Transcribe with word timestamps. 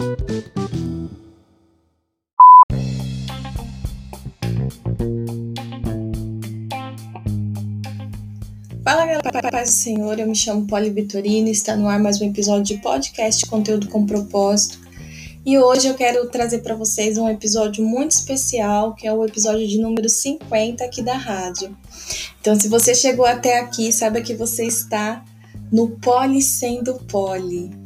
Fala 0.00 0.16
galera, 9.04 9.50
paz 9.50 9.68
do 9.68 9.74
Senhor, 9.74 10.18
eu 10.18 10.26
me 10.26 10.34
chamo 10.34 10.66
Poli 10.66 10.88
Vitorino 10.88 11.48
e 11.48 11.50
está 11.50 11.76
no 11.76 11.86
ar 11.86 12.00
mais 12.00 12.18
um 12.18 12.30
episódio 12.30 12.76
de 12.76 12.82
podcast 12.82 13.44
Conteúdo 13.44 13.88
com 13.88 14.06
Propósito. 14.06 14.78
E 15.44 15.58
hoje 15.58 15.88
eu 15.88 15.94
quero 15.94 16.26
trazer 16.30 16.60
para 16.60 16.74
vocês 16.74 17.18
um 17.18 17.28
episódio 17.28 17.84
muito 17.84 18.12
especial, 18.12 18.94
que 18.94 19.06
é 19.06 19.12
o 19.12 19.22
episódio 19.22 19.68
de 19.68 19.78
número 19.78 20.08
50 20.08 20.82
aqui 20.82 21.02
da 21.02 21.18
rádio. 21.18 21.76
Então, 22.40 22.58
se 22.58 22.68
você 22.68 22.94
chegou 22.94 23.26
até 23.26 23.58
aqui, 23.58 23.92
saiba 23.92 24.22
que 24.22 24.34
você 24.34 24.64
está 24.64 25.22
no 25.70 25.90
Poli 25.90 26.40
sendo 26.40 26.94
Poli. 27.00 27.79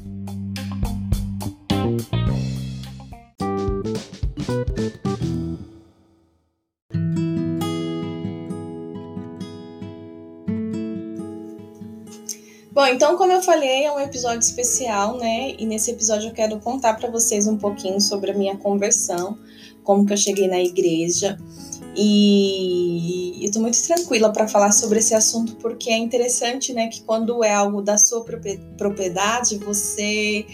Bom, 12.84 12.88
então, 12.88 13.16
como 13.16 13.32
eu 13.32 13.40
falei, 13.40 13.86
é 13.86 13.92
um 13.92 13.98
episódio 13.98 14.40
especial, 14.40 15.16
né? 15.16 15.54
E 15.58 15.64
nesse 15.64 15.90
episódio 15.90 16.28
eu 16.28 16.34
quero 16.34 16.60
contar 16.60 16.92
para 16.92 17.10
vocês 17.10 17.46
um 17.46 17.56
pouquinho 17.56 17.98
sobre 17.98 18.32
a 18.32 18.34
minha 18.34 18.58
conversão, 18.58 19.38
como 19.82 20.04
que 20.04 20.12
eu 20.12 20.18
cheguei 20.18 20.46
na 20.48 20.60
igreja. 20.60 21.38
E 21.96 23.40
eu 23.42 23.50
tô 23.50 23.60
muito 23.60 23.82
tranquila 23.82 24.30
para 24.30 24.46
falar 24.46 24.70
sobre 24.70 24.98
esse 24.98 25.14
assunto 25.14 25.56
porque 25.56 25.88
é 25.88 25.96
interessante, 25.96 26.74
né, 26.74 26.88
que 26.88 27.02
quando 27.04 27.42
é 27.42 27.54
algo 27.54 27.80
da 27.80 27.96
sua 27.96 28.22
propriedade, 28.76 29.56
você 29.56 30.44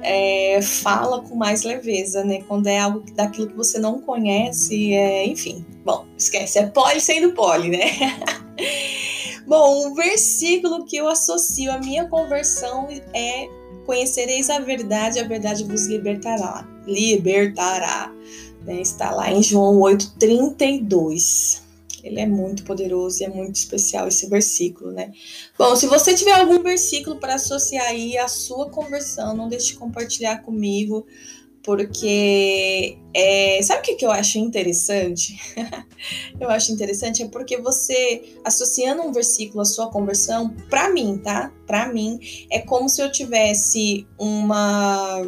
é, 0.00 0.62
fala 0.62 1.20
com 1.20 1.34
mais 1.34 1.64
leveza, 1.64 2.24
né? 2.24 2.40
Quando 2.48 2.66
é 2.66 2.78
algo 2.78 3.04
daquilo 3.12 3.48
que 3.48 3.56
você 3.56 3.78
não 3.78 4.00
conhece, 4.00 4.94
é, 4.94 5.26
enfim. 5.26 5.62
Bom, 5.84 6.06
esquece, 6.16 6.60
é 6.60 6.66
pole 6.66 6.98
sendo 6.98 7.32
pole, 7.32 7.68
né? 7.68 7.84
Bom, 9.46 9.88
um 9.88 9.94
versículo 9.94 10.84
que 10.84 10.96
eu 10.96 11.08
associo 11.08 11.70
à 11.70 11.78
minha 11.78 12.08
conversão 12.08 12.88
é 13.12 13.48
Conhecereis 13.84 14.48
a 14.48 14.58
verdade, 14.58 15.18
a 15.18 15.24
verdade 15.24 15.64
vos 15.64 15.86
libertará. 15.86 16.66
Libertará. 16.86 18.12
Né? 18.64 18.80
Está 18.80 19.10
lá 19.10 19.30
em 19.30 19.42
João 19.42 19.78
8,32. 19.80 21.62
Ele 22.02 22.20
é 22.20 22.26
muito 22.26 22.64
poderoso 22.64 23.22
e 23.22 23.26
é 23.26 23.28
muito 23.28 23.56
especial 23.56 24.08
esse 24.08 24.28
versículo, 24.28 24.92
né? 24.92 25.10
Bom, 25.58 25.74
se 25.74 25.86
você 25.86 26.14
tiver 26.14 26.32
algum 26.32 26.62
versículo 26.62 27.16
para 27.16 27.34
associar 27.34 27.86
aí 27.86 28.18
à 28.18 28.28
sua 28.28 28.68
conversão, 28.68 29.34
não 29.34 29.48
deixe 29.48 29.68
de 29.68 29.78
compartilhar 29.78 30.42
comigo 30.42 31.06
porque 31.64 32.98
é, 33.14 33.58
sabe 33.62 33.80
o 33.80 33.82
que, 33.82 33.94
que 33.94 34.04
eu 34.04 34.12
acho 34.12 34.38
interessante? 34.38 35.40
eu 36.38 36.50
acho 36.50 36.70
interessante 36.70 37.22
é 37.22 37.28
porque 37.28 37.56
você 37.56 38.36
associando 38.44 39.02
um 39.02 39.12
versículo 39.12 39.62
à 39.62 39.64
sua 39.64 39.90
conversão, 39.90 40.54
para 40.68 40.90
mim, 40.90 41.18
tá? 41.18 41.50
Para 41.66 41.90
mim 41.92 42.20
é 42.50 42.60
como 42.60 42.88
se 42.88 43.02
eu 43.02 43.10
tivesse 43.10 44.06
uma 44.18 45.22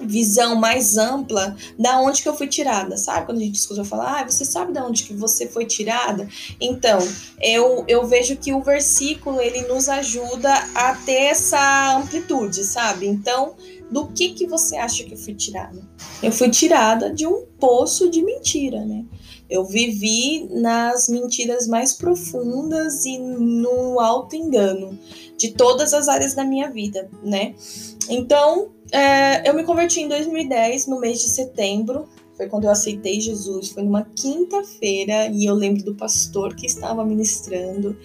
visão 0.00 0.56
mais 0.56 0.96
ampla 0.96 1.56
da 1.78 2.00
onde 2.00 2.22
que 2.22 2.28
eu 2.28 2.34
fui 2.34 2.48
tirada, 2.48 2.96
sabe? 2.96 3.26
Quando 3.26 3.38
a 3.38 3.44
gente 3.44 3.56
escuta 3.56 3.84
falar, 3.84 4.20
ah, 4.20 4.24
você 4.24 4.44
sabe 4.44 4.72
da 4.72 4.84
onde 4.84 5.04
que 5.04 5.14
você 5.14 5.46
foi 5.48 5.64
tirada? 5.64 6.28
Então, 6.60 6.98
eu, 7.40 7.84
eu 7.88 8.06
vejo 8.06 8.36
que 8.36 8.52
o 8.52 8.62
versículo 8.62 9.40
ele 9.40 9.62
nos 9.62 9.88
ajuda 9.88 10.52
a 10.74 10.94
ter 10.94 11.30
essa 11.30 11.96
amplitude, 11.96 12.64
sabe? 12.64 13.06
Então, 13.06 13.54
do 13.90 14.08
que 14.08 14.30
que 14.30 14.46
você 14.46 14.76
acha 14.76 15.04
que 15.04 15.14
eu 15.14 15.18
fui 15.18 15.34
tirada? 15.34 15.80
Eu 16.22 16.32
fui 16.32 16.50
tirada 16.50 17.12
de 17.12 17.26
um 17.26 17.44
poço 17.58 18.10
de 18.10 18.22
mentira, 18.22 18.84
né? 18.84 19.04
Eu 19.48 19.64
vivi 19.64 20.48
nas 20.50 21.08
mentiras 21.08 21.68
mais 21.68 21.92
profundas 21.92 23.04
e 23.04 23.16
no 23.16 24.00
alto 24.00 24.34
engano 24.34 24.98
de 25.36 25.52
todas 25.52 25.94
as 25.94 26.08
áreas 26.08 26.34
da 26.34 26.44
minha 26.44 26.68
vida, 26.70 27.08
né? 27.22 27.54
Então, 28.08 28.70
é, 28.90 29.48
eu 29.48 29.54
me 29.54 29.62
converti 29.62 30.00
em 30.00 30.08
2010, 30.08 30.86
no 30.86 30.98
mês 30.98 31.20
de 31.20 31.28
setembro. 31.28 32.08
Foi 32.36 32.48
quando 32.48 32.64
eu 32.64 32.70
aceitei 32.70 33.20
Jesus. 33.20 33.68
Foi 33.68 33.82
numa 33.82 34.02
quinta-feira 34.02 35.28
e 35.28 35.46
eu 35.46 35.54
lembro 35.54 35.82
do 35.84 35.94
pastor 35.94 36.54
que 36.54 36.66
estava 36.66 37.04
ministrando. 37.04 37.96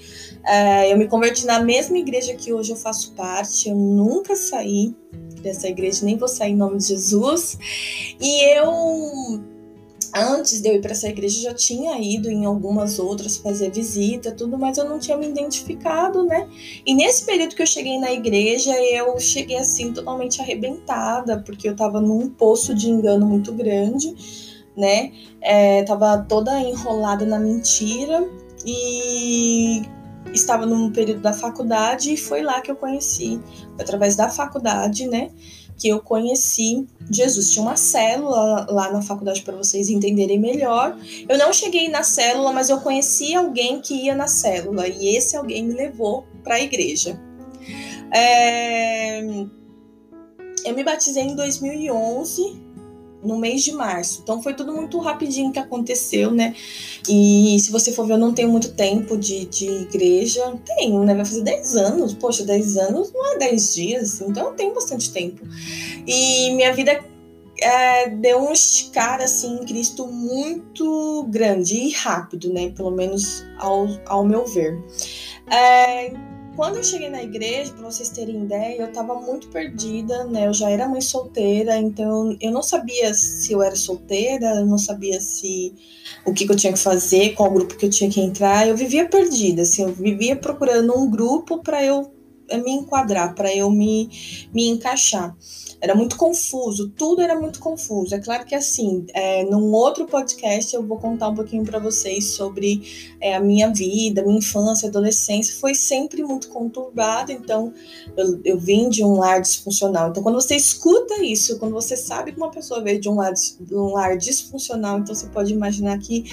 É, 0.46 0.91
eu 0.91 0.97
me 0.97 1.08
converti 1.08 1.46
na 1.46 1.59
mesma 1.59 1.97
igreja 1.97 2.34
que 2.36 2.53
hoje 2.53 2.72
eu 2.72 2.78
faço 2.78 3.14
parte. 3.14 3.70
Eu 3.70 3.75
nunca 3.75 4.36
saí 4.36 4.96
dessa 5.41 5.68
igreja, 5.68 6.06
nem 6.06 6.18
vou 6.18 6.28
sair 6.28 6.52
em 6.52 6.56
nome 6.56 6.78
de 6.78 6.88
Jesus. 6.88 7.57
E 8.19 8.57
eu 8.57 9.41
antes 10.13 10.62
de 10.62 10.68
eu 10.68 10.75
ir 10.75 10.81
para 10.81 10.91
essa 10.91 11.07
igreja, 11.07 11.41
já 11.41 11.53
tinha 11.53 11.97
ido 12.00 12.29
em 12.29 12.46
algumas 12.46 13.00
outras 13.00 13.38
fazer 13.38 13.72
visita, 13.72 14.31
tudo, 14.31 14.57
mas 14.57 14.78
eu 14.78 14.88
não 14.88 15.00
tinha 15.00 15.18
me 15.18 15.28
identificado, 15.28 16.24
né? 16.24 16.47
E 16.85 16.94
nesse 16.94 17.25
período 17.25 17.56
que 17.56 17.62
eu 17.62 17.68
cheguei 17.68 17.97
na 17.97 18.12
igreja, 18.12 18.74
eu 18.74 19.18
cheguei 19.19 19.57
assim 19.57 19.94
totalmente 19.94 20.41
arrebentada, 20.41 21.40
porque 21.40 21.68
eu 21.69 21.75
tava 21.75 22.02
num 22.02 22.29
poço 22.29 22.75
de 22.75 22.90
engano 22.90 23.25
muito 23.25 23.53
grande, 23.53 24.13
né? 24.75 25.12
É, 25.41 25.84
tava 25.84 26.18
toda 26.28 26.59
enrolada 26.59 27.25
na 27.25 27.40
mentira 27.40 28.28
e 28.66 29.84
estava 30.34 30.66
num 30.66 30.92
período 30.92 31.22
da 31.22 31.34
faculdade 31.34 32.14
e 32.14 32.18
foi 32.18 32.42
lá 32.42 32.62
que 32.62 32.72
eu 32.72 32.76
conheci, 32.76 33.40
através 33.80 34.16
da 34.16 34.30
faculdade, 34.30 35.08
né? 35.08 35.30
que 35.82 35.88
eu 35.88 36.00
conheci 36.00 36.88
Jesus. 37.09 37.52
Tinha 37.52 37.64
uma 37.64 37.76
célula 37.76 38.68
lá 38.70 38.92
na 38.92 39.02
faculdade 39.02 39.42
para 39.42 39.58
vocês 39.58 39.90
entenderem 39.90 40.40
melhor. 40.40 40.96
Eu 41.28 41.40
não 41.40 41.52
cheguei 41.52 41.90
na 41.90 42.04
célula, 42.04 42.54
mas 42.54 42.70
eu 42.70 42.80
conheci 42.82 43.34
alguém 43.34 43.82
que 43.82 43.96
ia 43.96 44.14
na 44.14 44.28
célula 44.28 44.88
e 44.88 45.16
esse 45.16 45.36
alguém 45.36 45.66
me 45.66 45.74
levou 45.74 46.24
para 46.44 46.56
a 46.56 46.62
igreja. 46.62 47.20
É... 48.14 49.22
Eu 50.64 50.76
me 50.76 50.84
batizei 50.84 51.24
em 51.24 51.36
2011 51.36 52.62
no 53.24 53.38
mês 53.38 53.64
de 53.64 53.72
março. 53.72 54.22
Então 54.24 54.42
foi 54.42 54.54
tudo 54.54 54.74
muito 54.74 54.98
rapidinho 55.00 55.52
que 55.52 55.59
aconteceu, 55.59 56.32
né? 56.32 56.56
E 57.08 57.58
se 57.59 57.72
você 57.72 57.92
for 57.92 58.06
ver, 58.06 58.14
eu 58.14 58.18
não 58.18 58.34
tenho 58.34 58.50
muito 58.50 58.74
tempo 58.74 59.18
de, 59.18 59.46
de 59.46 59.68
igreja. 59.68 60.54
Tenho, 60.66 61.04
né? 61.04 61.14
Vai 61.14 61.26
fazer 61.26 61.44
10 61.44 61.76
anos. 61.76 62.14
Poxa, 62.14 62.44
10 62.44 62.78
anos 62.78 63.12
não 63.14 63.34
é 63.34 63.38
10 63.38 63.74
dias, 63.74 64.22
então 64.22 64.48
eu 64.48 64.54
tenho 64.54 64.74
bastante 64.74 65.12
tempo. 65.12 65.46
E 66.08 66.54
minha 66.54 66.74
vida 66.74 67.04
é, 67.62 68.09
deu 68.09 68.40
um 68.40 68.52
esticar 68.52 69.22
assim 69.22 69.56
em 69.56 69.66
Cristo 69.66 70.08
muito 70.08 71.28
grande 71.30 71.76
e 71.76 71.92
rápido, 71.92 72.52
né? 72.52 72.72
Pelo 72.76 72.92
menos 72.92 73.46
ao, 73.58 73.88
ao 74.06 74.26
meu 74.26 74.46
ver. 74.46 74.78
É, 75.50 76.14
quando 76.56 76.78
eu 76.78 76.84
cheguei 76.84 77.10
na 77.10 77.24
igreja, 77.24 77.72
para 77.74 77.90
vocês 77.90 78.10
terem 78.10 78.44
ideia, 78.44 78.82
eu 78.82 78.88
estava 78.88 79.16
muito 79.16 79.48
perdida, 79.48 80.26
né? 80.26 80.48
Eu 80.48 80.54
já 80.54 80.70
era 80.70 80.88
mãe 80.88 81.02
solteira, 81.02 81.78
então 81.78 82.36
eu 82.42 82.52
não 82.52 82.62
sabia 82.62 83.14
se 83.14 83.52
eu 83.54 83.62
era 83.62 83.76
solteira, 83.76 84.56
eu 84.56 84.66
não 84.66 84.78
sabia 84.78 85.20
se 85.20 85.74
o 86.26 86.34
que, 86.34 86.46
que 86.46 86.52
eu 86.52 86.56
tinha 86.56 86.74
que 86.74 86.80
fazer, 86.80 87.34
qual 87.34 87.52
grupo 87.52 87.78
que 87.78 87.86
eu 87.86 87.90
tinha 87.90 88.10
que 88.10 88.22
entrar. 88.22 88.68
Eu 88.68 88.76
vivia 88.76 89.08
perdida, 89.08 89.62
assim, 89.62 89.84
eu 89.84 89.94
vivia 89.94 90.36
procurando 90.36 90.98
um 90.98 91.10
grupo 91.10 91.64
para 91.64 91.84
eu 91.84 92.12
me 92.60 92.72
enquadrar, 92.72 93.34
para 93.34 93.56
eu 93.56 93.70
me, 93.70 94.10
me 94.54 94.68
encaixar. 94.68 95.36
Era 95.81 95.96
muito 95.96 96.16
confuso, 96.16 96.90
tudo 96.90 97.24
era 97.24 97.38
muito 97.40 97.59
confuso. 97.59 98.14
É 98.14 98.19
claro 98.19 98.46
que 98.46 98.53
assim, 98.53 99.03
é, 99.16 99.44
num 99.44 99.74
outro 99.74 100.06
podcast 100.06 100.75
eu 100.75 100.86
vou 100.86 101.00
contar 101.00 101.30
um 101.30 101.36
pouquinho 101.36 101.66
para 101.66 101.80
vocês 101.80 102.25
sobre 102.25 103.16
é, 103.19 103.36
a 103.36 103.40
minha 103.40 103.74
vida, 103.74 104.24
minha 104.24 104.38
infância, 104.38 104.88
adolescência. 104.88 105.56
Foi 105.56 105.74
sempre 105.74 106.24
muito 106.24 106.50
conturbada, 106.50 107.34
então 107.34 107.74
eu, 108.16 108.40
eu 108.46 108.59
vim 108.59 108.90
de 108.90 109.03
um 109.03 109.14
lar 109.14 109.41
disfuncional. 109.41 110.09
Então, 110.09 110.22
quando 110.22 110.40
você 110.40 110.56
escuta 110.56 111.24
isso, 111.24 111.58
quando 111.58 111.73
você 111.73 111.97
sabe 111.97 112.32
que 112.32 112.38
uma 112.38 112.52
pessoa 112.52 112.79
veio 112.82 113.02
de 113.02 113.09
um 113.09 113.16
lar, 113.16 113.34
de 113.34 113.76
um 113.76 113.94
lar 113.94 114.16
disfuncional, 114.17 115.00
então 115.00 115.16
você 115.16 115.28
pode 115.28 115.52
imaginar 115.52 115.97
que 115.97 116.26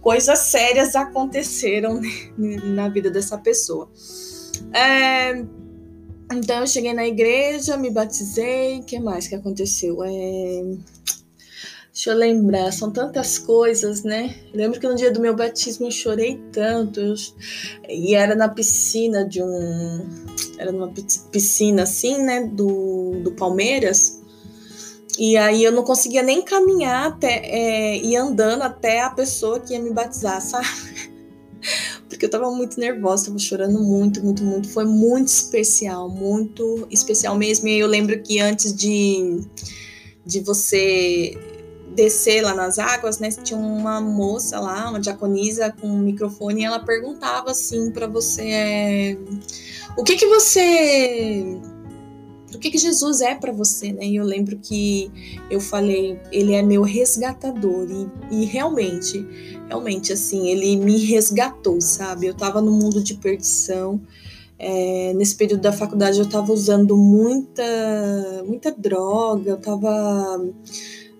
coisas 0.00 0.40
sérias 0.40 0.96
aconteceram 0.96 2.00
na 2.36 2.88
vida 2.88 3.10
dessa 3.10 3.38
pessoa. 3.38 3.88
É, 4.72 5.44
então 6.32 6.60
eu 6.60 6.66
cheguei 6.66 6.92
na 6.92 7.06
igreja, 7.06 7.76
me 7.76 7.90
batizei. 7.90 8.80
O 8.80 8.84
que 8.84 8.98
mais 8.98 9.26
que 9.26 9.34
aconteceu? 9.34 10.02
É... 10.04 10.62
Deixa 11.92 12.10
eu 12.10 12.16
lembrar, 12.16 12.72
são 12.72 12.92
tantas 12.92 13.38
coisas, 13.38 14.04
né? 14.04 14.36
lembro 14.54 14.78
que 14.78 14.86
no 14.86 14.94
dia 14.94 15.10
do 15.10 15.20
meu 15.20 15.34
batismo 15.34 15.86
eu 15.88 15.90
chorei 15.90 16.40
tanto. 16.52 17.00
Eu... 17.00 17.14
E 17.88 18.14
era 18.14 18.36
na 18.36 18.48
piscina 18.48 19.26
de 19.26 19.42
um. 19.42 20.08
Era 20.58 20.70
numa 20.70 20.92
piscina 21.32 21.82
assim, 21.82 22.22
né? 22.22 22.44
Do, 22.44 23.20
do 23.24 23.32
Palmeiras. 23.32 24.20
E 25.18 25.36
aí 25.36 25.64
eu 25.64 25.72
não 25.72 25.82
conseguia 25.82 26.22
nem 26.22 26.42
caminhar 26.42 27.08
até, 27.08 27.40
é, 27.44 27.96
ir 27.96 28.14
andando 28.14 28.62
até 28.62 29.00
a 29.00 29.10
pessoa 29.10 29.58
que 29.58 29.72
ia 29.72 29.80
me 29.80 29.90
batizar, 29.90 30.40
sabe? 30.42 30.68
Porque 32.18 32.26
eu 32.26 32.30
tava 32.30 32.50
muito 32.50 32.80
nervosa, 32.80 33.26
tava 33.26 33.38
chorando 33.38 33.78
muito, 33.78 34.20
muito, 34.24 34.42
muito. 34.42 34.68
Foi 34.70 34.84
muito 34.84 35.28
especial, 35.28 36.08
muito 36.10 36.84
especial 36.90 37.38
mesmo. 37.38 37.68
E 37.68 37.78
eu 37.78 37.86
lembro 37.86 38.20
que 38.20 38.40
antes 38.40 38.74
de, 38.74 39.40
de 40.26 40.40
você 40.40 41.38
descer 41.94 42.42
lá 42.42 42.54
nas 42.54 42.76
águas, 42.76 43.20
né, 43.20 43.30
tinha 43.30 43.56
uma 43.56 44.00
moça 44.00 44.58
lá, 44.58 44.90
uma 44.90 44.98
diaconisa 44.98 45.72
com 45.80 45.86
um 45.86 46.00
microfone, 46.00 46.62
e 46.62 46.64
ela 46.64 46.80
perguntava 46.80 47.52
assim 47.52 47.92
para 47.92 48.08
você: 48.08 48.42
é, 48.42 49.18
o 49.96 50.02
que 50.02 50.16
que 50.16 50.26
você 50.26 51.56
o 52.58 52.60
que, 52.60 52.72
que 52.72 52.78
Jesus 52.78 53.20
é 53.20 53.36
para 53.36 53.52
você, 53.52 53.92
né? 53.92 54.04
E 54.04 54.16
eu 54.16 54.24
lembro 54.24 54.58
que 54.58 55.10
eu 55.48 55.60
falei, 55.60 56.18
ele 56.32 56.54
é 56.54 56.62
meu 56.62 56.82
resgatador 56.82 57.86
e, 57.88 58.42
e 58.42 58.44
realmente, 58.44 59.24
realmente 59.68 60.12
assim, 60.12 60.48
ele 60.48 60.76
me 60.76 60.98
resgatou, 61.06 61.80
sabe? 61.80 62.26
Eu 62.26 62.34
tava 62.34 62.60
no 62.60 62.72
mundo 62.72 63.00
de 63.00 63.14
perdição. 63.14 64.00
É, 64.58 65.12
nesse 65.14 65.36
período 65.36 65.60
da 65.60 65.72
faculdade 65.72 66.18
eu 66.18 66.28
tava 66.28 66.52
usando 66.52 66.96
muita, 66.96 67.62
muita 68.44 68.72
droga, 68.72 69.52
eu 69.52 69.56
tava 69.56 70.44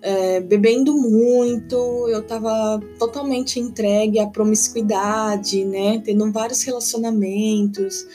é, 0.01 0.41
bebendo 0.41 0.93
muito, 0.93 1.77
eu 2.09 2.21
tava 2.21 2.81
totalmente 2.99 3.61
entregue 3.61 4.19
à 4.19 4.27
promiscuidade, 4.27 5.63
né? 5.63 6.01
Tendo 6.03 6.29
vários 6.33 6.63
relacionamentos. 6.63 8.05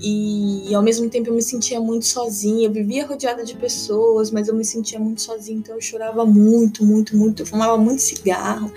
E, 0.00 0.70
e, 0.70 0.74
ao 0.74 0.82
mesmo 0.82 1.10
tempo 1.10 1.28
eu 1.28 1.34
me 1.34 1.42
sentia 1.42 1.78
muito 1.78 2.06
sozinha. 2.06 2.66
Eu 2.66 2.72
vivia 2.72 3.06
rodeada 3.06 3.44
de 3.44 3.54
pessoas, 3.54 4.30
mas 4.30 4.48
eu 4.48 4.54
me 4.54 4.64
sentia 4.64 4.98
muito 4.98 5.20
sozinha. 5.20 5.58
Então 5.58 5.74
eu 5.74 5.80
chorava 5.80 6.24
muito, 6.24 6.84
muito, 6.84 7.16
muito. 7.16 7.42
Eu 7.42 7.46
fumava 7.46 7.76
muito 7.76 8.00
cigarro, 8.00 8.72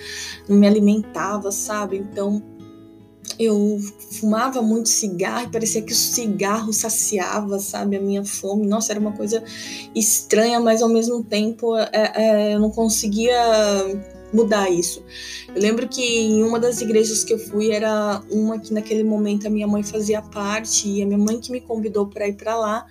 não 0.48 0.58
me 0.58 0.68
alimentava, 0.68 1.52
sabe? 1.52 1.98
Então 1.98 2.44
eu 3.40 3.80
fumava 4.12 4.62
muito 4.62 4.90
cigarro 4.90 5.48
e 5.48 5.52
parecia 5.52 5.82
que 5.82 5.94
o 5.94 5.96
cigarro 5.96 6.72
saciava, 6.72 7.58
sabe, 7.60 7.98
a 7.98 8.02
minha 8.02 8.24
fome. 8.24 8.68
Nossa, 8.68 8.92
era 8.92 9.00
uma 9.00 9.14
coisa 9.14 9.44
estranha, 9.96 10.60
mas 10.60 10.82
ao 10.82 10.90
mesmo 10.90 11.24
tempo 11.24 11.76
é, 11.76 11.90
é, 11.94 12.54
eu 12.54 12.60
não 12.60 12.70
conseguia 12.70 13.36
mudar 14.34 14.70
isso. 14.70 15.04
Eu 15.56 15.62
lembro 15.62 15.88
que 15.88 16.02
em 16.02 16.44
uma 16.44 16.60
das 16.60 16.82
igrejas 16.82 17.24
que 17.24 17.34
eu 17.34 17.40
fui 17.40 17.72
era 17.72 18.22
uma 18.32 18.60
que 18.60 18.74
naquele 18.74 19.04
momento 19.04 19.48
a 19.48 19.50
minha 19.50 19.68
mãe 19.68 19.84
fazia 19.84 20.22
parte 20.22 20.90
e 20.90 21.04
a 21.04 21.06
minha 21.06 21.18
mãe 21.18 21.40
que 21.40 21.52
me 21.52 21.62
convidou 21.62 22.08
para 22.08 22.28
ir 22.28 22.34
para 22.34 22.56
lá, 22.56 22.86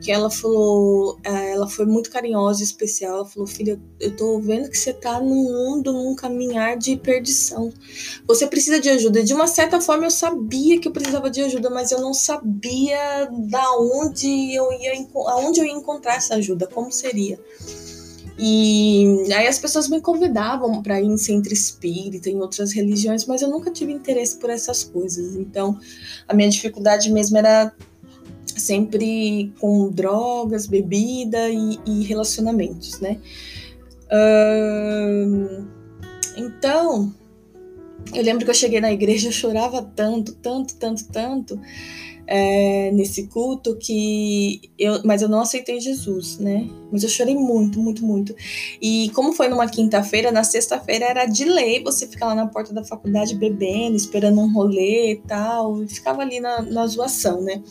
que 0.00 0.10
ela 0.10 0.30
falou, 0.30 1.18
é, 1.24 1.52
ela 1.52 1.68
foi 1.68 1.84
muito 1.84 2.10
carinhosa 2.10 2.60
e 2.60 2.64
especial. 2.64 3.16
Ela 3.16 3.26
falou: 3.26 3.46
"Filha, 3.46 3.80
eu 4.00 4.16
tô 4.16 4.38
vendo 4.40 4.70
que 4.70 4.78
você 4.78 4.92
tá 4.92 5.20
num 5.20 5.52
mundo, 5.52 5.92
num 5.92 6.14
caminhar 6.14 6.76
de 6.76 6.96
perdição. 6.96 7.72
Você 8.26 8.46
precisa 8.46 8.80
de 8.80 8.88
ajuda". 8.88 9.22
De 9.22 9.34
uma 9.34 9.46
certa 9.46 9.80
forma 9.80 10.06
eu 10.06 10.10
sabia 10.10 10.80
que 10.80 10.88
eu 10.88 10.92
precisava 10.92 11.28
de 11.28 11.40
ajuda, 11.42 11.68
mas 11.70 11.90
eu 11.90 12.00
não 12.00 12.14
sabia 12.14 13.28
da 13.50 13.76
onde 13.76 14.54
eu 14.54 14.72
ia 14.72 14.94
aonde 15.26 15.60
eu 15.60 15.64
ia 15.64 15.72
encontrar 15.72 16.16
essa 16.16 16.34
ajuda, 16.36 16.66
como 16.66 16.92
seria. 16.92 17.38
E 18.36 19.32
aí 19.32 19.46
as 19.46 19.58
pessoas 19.58 19.88
me 19.88 20.00
convidavam 20.00 20.82
para 20.82 21.00
ir 21.00 21.06
em 21.06 21.16
centro 21.16 21.52
espírita, 21.52 22.28
em 22.28 22.40
outras 22.40 22.72
religiões, 22.72 23.26
mas 23.26 23.42
eu 23.42 23.48
nunca 23.48 23.70
tive 23.70 23.92
interesse 23.92 24.36
por 24.38 24.50
essas 24.50 24.82
coisas. 24.82 25.36
Então, 25.36 25.78
a 26.26 26.34
minha 26.34 26.48
dificuldade 26.48 27.12
mesmo 27.12 27.38
era 27.38 27.72
sempre 28.44 29.52
com 29.60 29.88
drogas, 29.88 30.66
bebida 30.66 31.48
e, 31.48 31.78
e 31.86 32.02
relacionamentos, 32.04 33.00
né? 33.00 33.20
Uh, 34.06 35.64
então, 36.36 37.14
eu 38.12 38.22
lembro 38.22 38.44
que 38.44 38.50
eu 38.50 38.54
cheguei 38.54 38.80
na 38.80 38.92
igreja, 38.92 39.28
eu 39.28 39.32
chorava 39.32 39.82
tanto, 39.82 40.34
tanto, 40.34 40.74
tanto, 40.76 41.04
tanto, 41.08 41.60
é, 42.26 42.90
nesse 42.92 43.26
culto 43.26 43.76
que 43.76 44.70
eu, 44.78 45.00
mas 45.04 45.22
eu 45.22 45.28
não 45.28 45.40
aceitei 45.40 45.80
Jesus, 45.80 46.38
né? 46.38 46.68
Mas 46.90 47.02
eu 47.02 47.08
chorei 47.08 47.34
muito, 47.34 47.78
muito, 47.78 48.04
muito. 48.04 48.34
E 48.80 49.10
como 49.14 49.32
foi 49.32 49.48
numa 49.48 49.68
quinta-feira, 49.68 50.32
na 50.32 50.44
sexta-feira 50.44 51.04
era 51.04 51.26
de 51.26 51.44
lei 51.44 51.82
você 51.82 52.06
ficar 52.06 52.26
lá 52.26 52.34
na 52.34 52.46
porta 52.46 52.72
da 52.72 52.84
faculdade 52.84 53.34
bebendo, 53.34 53.96
esperando 53.96 54.40
um 54.40 54.52
rolê 54.52 55.12
e 55.12 55.16
tal, 55.16 55.82
e 55.82 55.88
ficava 55.88 56.22
ali 56.22 56.40
na, 56.40 56.62
na 56.62 56.86
zoação, 56.86 57.42
né? 57.42 57.62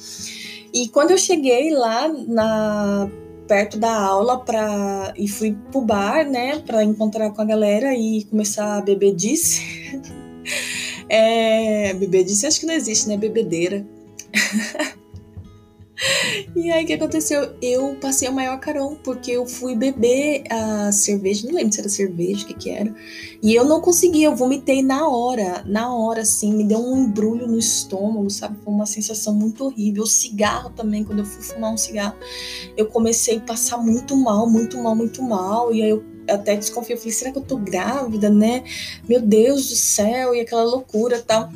E 0.73 0.87
quando 0.87 1.11
eu 1.11 1.17
cheguei 1.17 1.71
lá 1.71 2.07
na 2.07 3.09
perto 3.47 3.77
da 3.77 3.93
aula 3.93 4.39
para 4.39 5.13
e 5.17 5.27
fui 5.27 5.55
pro 5.71 5.81
bar, 5.81 6.25
né, 6.27 6.59
para 6.59 6.83
encontrar 6.83 7.29
com 7.31 7.41
a 7.41 7.45
galera 7.45 7.93
e 7.93 8.23
começar 8.25 8.77
a 8.77 8.81
beber 8.81 9.13
disse. 9.13 9.61
é, 11.09 11.93
beber 11.93 12.23
disse 12.23 12.47
acho 12.47 12.61
que 12.61 12.65
não 12.65 12.73
existe, 12.73 13.07
né, 13.07 13.17
bebedeira. 13.17 13.85
e 16.55 16.71
aí 16.71 16.83
o 16.83 16.87
que 16.87 16.93
aconteceu? 16.93 17.53
Eu 17.61 17.95
passei 18.01 18.27
o 18.27 18.33
maior 18.33 18.59
carão, 18.59 18.97
porque 19.03 19.31
eu 19.31 19.45
fui 19.45 19.75
beber 19.75 20.43
a 20.49 20.91
cerveja, 20.91 21.47
não 21.47 21.55
lembro 21.55 21.73
se 21.73 21.79
era 21.79 21.89
cerveja, 21.89 22.43
o 22.43 22.47
que 22.47 22.53
que 22.53 22.69
era. 22.69 22.93
E 23.41 23.53
eu 23.53 23.65
não 23.65 23.79
consegui, 23.79 24.23
eu 24.23 24.35
vomitei 24.35 24.81
na 24.81 25.07
hora, 25.07 25.63
na 25.65 25.93
hora, 25.93 26.21
assim, 26.21 26.53
me 26.53 26.63
deu 26.63 26.79
um 26.79 27.05
embrulho 27.05 27.47
no 27.47 27.59
estômago, 27.59 28.29
sabe? 28.29 28.57
Foi 28.63 28.73
uma 28.73 28.85
sensação 28.85 29.33
muito 29.33 29.65
horrível. 29.65 30.03
O 30.03 30.07
cigarro 30.07 30.71
também, 30.71 31.03
quando 31.03 31.19
eu 31.19 31.25
fui 31.25 31.43
fumar 31.43 31.73
um 31.73 31.77
cigarro, 31.77 32.15
eu 32.75 32.87
comecei 32.87 33.37
a 33.37 33.41
passar 33.41 33.77
muito 33.77 34.15
mal, 34.15 34.49
muito 34.49 34.81
mal, 34.81 34.95
muito 34.95 35.21
mal. 35.21 35.73
E 35.73 35.81
aí 35.81 35.89
eu 35.89 36.03
até 36.29 36.55
desconfiei, 36.55 36.95
eu 36.95 36.99
falei, 36.99 37.13
será 37.13 37.31
que 37.31 37.37
eu 37.37 37.43
tô 37.43 37.57
grávida, 37.57 38.29
né? 38.29 38.63
Meu 39.07 39.21
Deus 39.21 39.69
do 39.69 39.75
céu, 39.75 40.33
e 40.33 40.39
aquela 40.39 40.63
loucura 40.63 41.21
tal. 41.21 41.49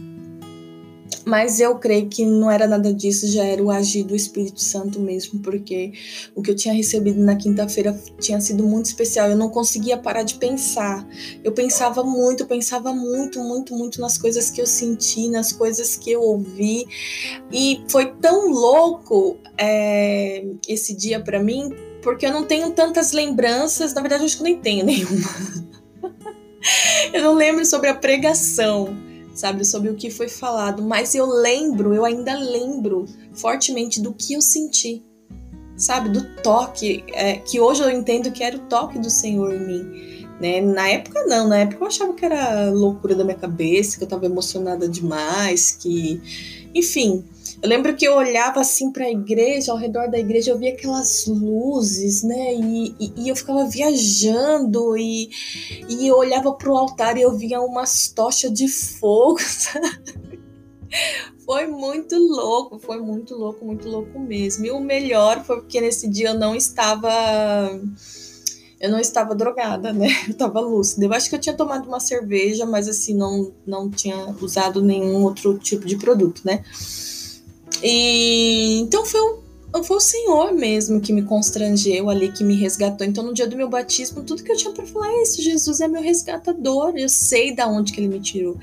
Mas 1.28 1.60
eu 1.60 1.76
creio 1.76 2.08
que 2.08 2.26
não 2.26 2.50
era 2.50 2.66
nada 2.66 2.94
disso, 2.94 3.28
já 3.28 3.44
era 3.44 3.62
o 3.62 3.70
agir 3.70 4.06
do 4.06 4.16
Espírito 4.16 4.62
Santo 4.62 4.98
mesmo, 4.98 5.40
porque 5.40 5.92
o 6.34 6.42
que 6.42 6.52
eu 6.52 6.56
tinha 6.56 6.74
recebido 6.74 7.20
na 7.20 7.36
quinta-feira 7.36 8.00
tinha 8.18 8.40
sido 8.40 8.64
muito 8.64 8.86
especial. 8.86 9.30
Eu 9.30 9.36
não 9.36 9.50
conseguia 9.50 9.98
parar 9.98 10.24
de 10.24 10.36
pensar. 10.36 11.06
Eu 11.44 11.52
pensava 11.52 12.02
muito, 12.02 12.46
pensava 12.46 12.94
muito, 12.94 13.42
muito, 13.42 13.76
muito 13.76 14.00
nas 14.00 14.18
coisas 14.18 14.50
que 14.50 14.62
eu 14.62 14.66
senti, 14.66 15.28
nas 15.28 15.52
coisas 15.52 15.98
que 15.98 16.10
eu 16.10 16.22
ouvi. 16.22 16.88
E 17.52 17.84
foi 17.90 18.06
tão 18.22 18.50
louco 18.50 19.36
é, 19.58 20.46
esse 20.66 20.94
dia 20.94 21.20
para 21.20 21.44
mim, 21.44 21.74
porque 22.02 22.26
eu 22.26 22.32
não 22.32 22.46
tenho 22.46 22.72
tantas 22.72 23.12
lembranças. 23.12 23.94
Na 23.94 24.00
verdade, 24.00 24.22
eu 24.24 24.28
acho 24.28 24.38
que 24.38 24.44
nem 24.44 24.62
tenho 24.62 24.86
nenhuma. 24.86 25.30
eu 27.12 27.22
não 27.22 27.34
lembro 27.34 27.66
sobre 27.66 27.90
a 27.90 27.96
pregação 27.96 29.07
sabe, 29.38 29.64
sobre 29.64 29.90
o 29.90 29.96
que 29.96 30.10
foi 30.10 30.28
falado, 30.28 30.82
mas 30.82 31.14
eu 31.14 31.26
lembro, 31.26 31.94
eu 31.94 32.04
ainda 32.04 32.36
lembro 32.36 33.06
fortemente 33.34 34.02
do 34.02 34.14
que 34.14 34.34
eu 34.34 34.42
senti, 34.42 35.04
sabe, 35.76 36.10
do 36.10 36.24
toque, 36.42 37.04
é, 37.10 37.36
que 37.36 37.60
hoje 37.60 37.84
eu 37.84 37.90
entendo 37.90 38.32
que 38.32 38.44
era 38.44 38.58
o 38.58 38.62
toque 38.62 38.98
do 38.98 39.10
Senhor 39.10 39.54
em 39.54 39.66
mim. 39.66 40.28
Né? 40.42 40.62
Na 40.62 40.90
época 40.90 41.24
não, 41.26 41.48
na 41.48 41.60
época 41.60 41.84
eu 41.84 41.88
achava 41.88 42.14
que 42.14 42.26
era 42.26 42.70
loucura 42.70 43.16
da 43.16 43.24
minha 43.24 43.38
cabeça, 43.38 43.98
que 43.98 44.04
eu 44.04 44.08
estava 44.08 44.26
emocionada 44.26 44.88
demais, 44.88 45.72
que, 45.72 46.22
enfim, 46.74 47.24
eu 47.62 47.70
lembro 47.70 47.96
que 47.96 48.06
eu 48.06 48.16
olhava 48.16 48.60
assim 48.60 48.92
para 48.92 49.06
a 49.06 49.12
igreja, 49.12 49.72
ao 49.72 49.78
redor 49.78 50.10
da 50.10 50.20
igreja, 50.20 50.52
eu 50.52 50.58
via 50.58 50.74
aquelas 50.74 51.26
luzes, 51.26 52.24
né? 52.24 52.54
E, 52.54 52.96
e, 53.00 53.14
e 53.18 53.30
eu 53.30 53.36
ficava 53.36 53.66
viajando 53.66 54.96
e, 54.96 55.30
e 55.90 56.08
eu 56.08 56.16
olhava 56.16 56.54
para 56.54 56.72
o 56.72 56.78
altar 56.78 57.18
e 57.18 57.22
eu 57.22 57.36
via 57.36 57.60
umas 57.60 58.10
tochas 58.10 58.54
de 58.54 58.68
fogo, 58.68 59.40
sabe? 59.42 60.40
Foi 61.46 61.66
muito 61.66 62.16
louco, 62.18 62.78
foi 62.78 63.00
muito 63.00 63.36
louco, 63.36 63.66
muito 63.66 63.88
louco 63.88 64.20
mesmo. 64.20 64.66
E 64.66 64.72
o 64.72 64.80
melhor 64.80 65.44
foi 65.44 65.58
porque 65.62 65.82
nesse 65.82 66.08
dia 66.08 66.30
eu 66.30 66.34
não 66.40 66.56
estava 66.56 67.10
eu 68.80 68.92
não 68.92 69.00
estava 69.00 69.34
drogada, 69.34 69.92
né? 69.92 70.08
Eu 70.28 70.32
estava 70.32 70.60
lúcida. 70.60 71.06
Eu 71.06 71.14
acho 71.14 71.30
que 71.30 71.36
eu 71.36 71.40
tinha 71.40 71.56
tomado 71.56 71.88
uma 71.88 72.00
cerveja, 72.00 72.66
mas 72.66 72.88
assim, 72.88 73.16
não, 73.16 73.52
não 73.66 73.90
tinha 73.90 74.36
usado 74.40 74.82
nenhum 74.82 75.24
outro 75.24 75.58
tipo 75.58 75.86
de 75.86 75.98
produto, 75.98 76.42
né? 76.46 76.64
E 77.84 78.80
então 78.80 79.06
foi 79.06 79.20
o, 79.20 79.84
foi 79.84 79.98
o 79.98 80.02
Senhor 80.02 80.54
mesmo 80.54 81.00
que 81.02 81.14
me 81.14 81.22
constrangeu 81.24 82.10
ali, 82.10 82.32
que 82.32 82.44
me 82.44 82.56
resgatou. 82.56 83.06
Então, 83.06 83.24
no 83.24 83.34
dia 83.34 83.48
do 83.48 83.56
meu 83.56 83.70
batismo, 83.70 84.24
tudo 84.24 84.44
que 84.44 84.52
eu 84.52 84.58
tinha 84.58 84.74
para 84.74 84.86
falar 84.86 85.10
é 85.10 85.22
isso: 85.22 85.42
Jesus 85.42 85.82
é 85.82 85.88
meu 85.88 86.02
resgatador, 86.02 86.94
eu 86.96 87.10
sei 87.10 87.54
da 87.54 87.68
onde 87.68 87.92
que 87.92 88.00
ele 88.00 88.08
me 88.08 88.20
tirou. 88.20 88.58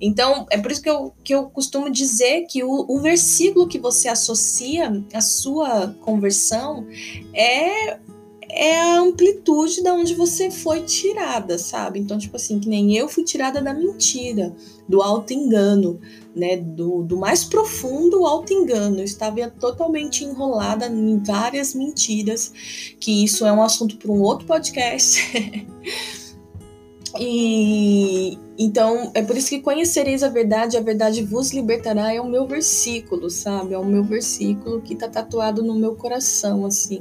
Então, 0.00 0.46
é 0.50 0.58
por 0.58 0.70
isso 0.70 0.82
que 0.82 0.90
eu, 0.90 1.12
que 1.22 1.34
eu 1.34 1.44
costumo 1.44 1.90
dizer 1.90 2.46
que 2.48 2.62
o, 2.62 2.86
o 2.88 3.00
versículo 3.00 3.68
que 3.68 3.78
você 3.78 4.08
associa 4.08 5.04
à 5.12 5.20
sua 5.20 5.94
conversão 6.00 6.86
é 7.34 7.98
é 8.56 8.80
a 8.80 9.00
amplitude 9.00 9.82
da 9.82 9.92
onde 9.92 10.14
você 10.14 10.48
foi 10.48 10.82
tirada, 10.82 11.58
sabe? 11.58 11.98
Então, 11.98 12.16
tipo 12.16 12.36
assim, 12.36 12.60
que 12.60 12.68
nem 12.68 12.96
eu 12.96 13.08
fui 13.08 13.24
tirada 13.24 13.60
da 13.60 13.74
mentira, 13.74 14.54
do 14.88 15.02
auto-engano, 15.02 15.98
né? 16.34 16.56
Do, 16.56 17.02
do 17.02 17.16
mais 17.16 17.44
profundo 17.44 18.26
auto-engano. 18.26 19.02
Estava 19.02 19.48
totalmente 19.50 20.24
enrolada 20.24 20.86
em 20.86 21.18
várias 21.18 21.74
mentiras, 21.74 22.52
que 22.98 23.24
isso 23.24 23.46
é 23.46 23.52
um 23.52 23.62
assunto 23.62 23.96
para 23.96 24.10
um 24.10 24.20
outro 24.20 24.46
podcast. 24.46 25.20
e, 27.18 28.38
então, 28.56 29.10
é 29.14 29.22
por 29.22 29.36
isso 29.36 29.48
que 29.48 29.60
conhecereis 29.60 30.22
a 30.22 30.28
verdade, 30.28 30.76
a 30.76 30.80
verdade 30.80 31.24
vos 31.24 31.52
libertará, 31.52 32.14
é 32.14 32.20
o 32.20 32.28
meu 32.28 32.46
versículo, 32.46 33.28
sabe? 33.28 33.74
É 33.74 33.78
o 33.78 33.84
meu 33.84 34.04
versículo 34.04 34.80
que 34.80 34.94
tá 34.94 35.08
tatuado 35.08 35.62
no 35.62 35.74
meu 35.74 35.96
coração, 35.96 36.64
assim. 36.64 37.00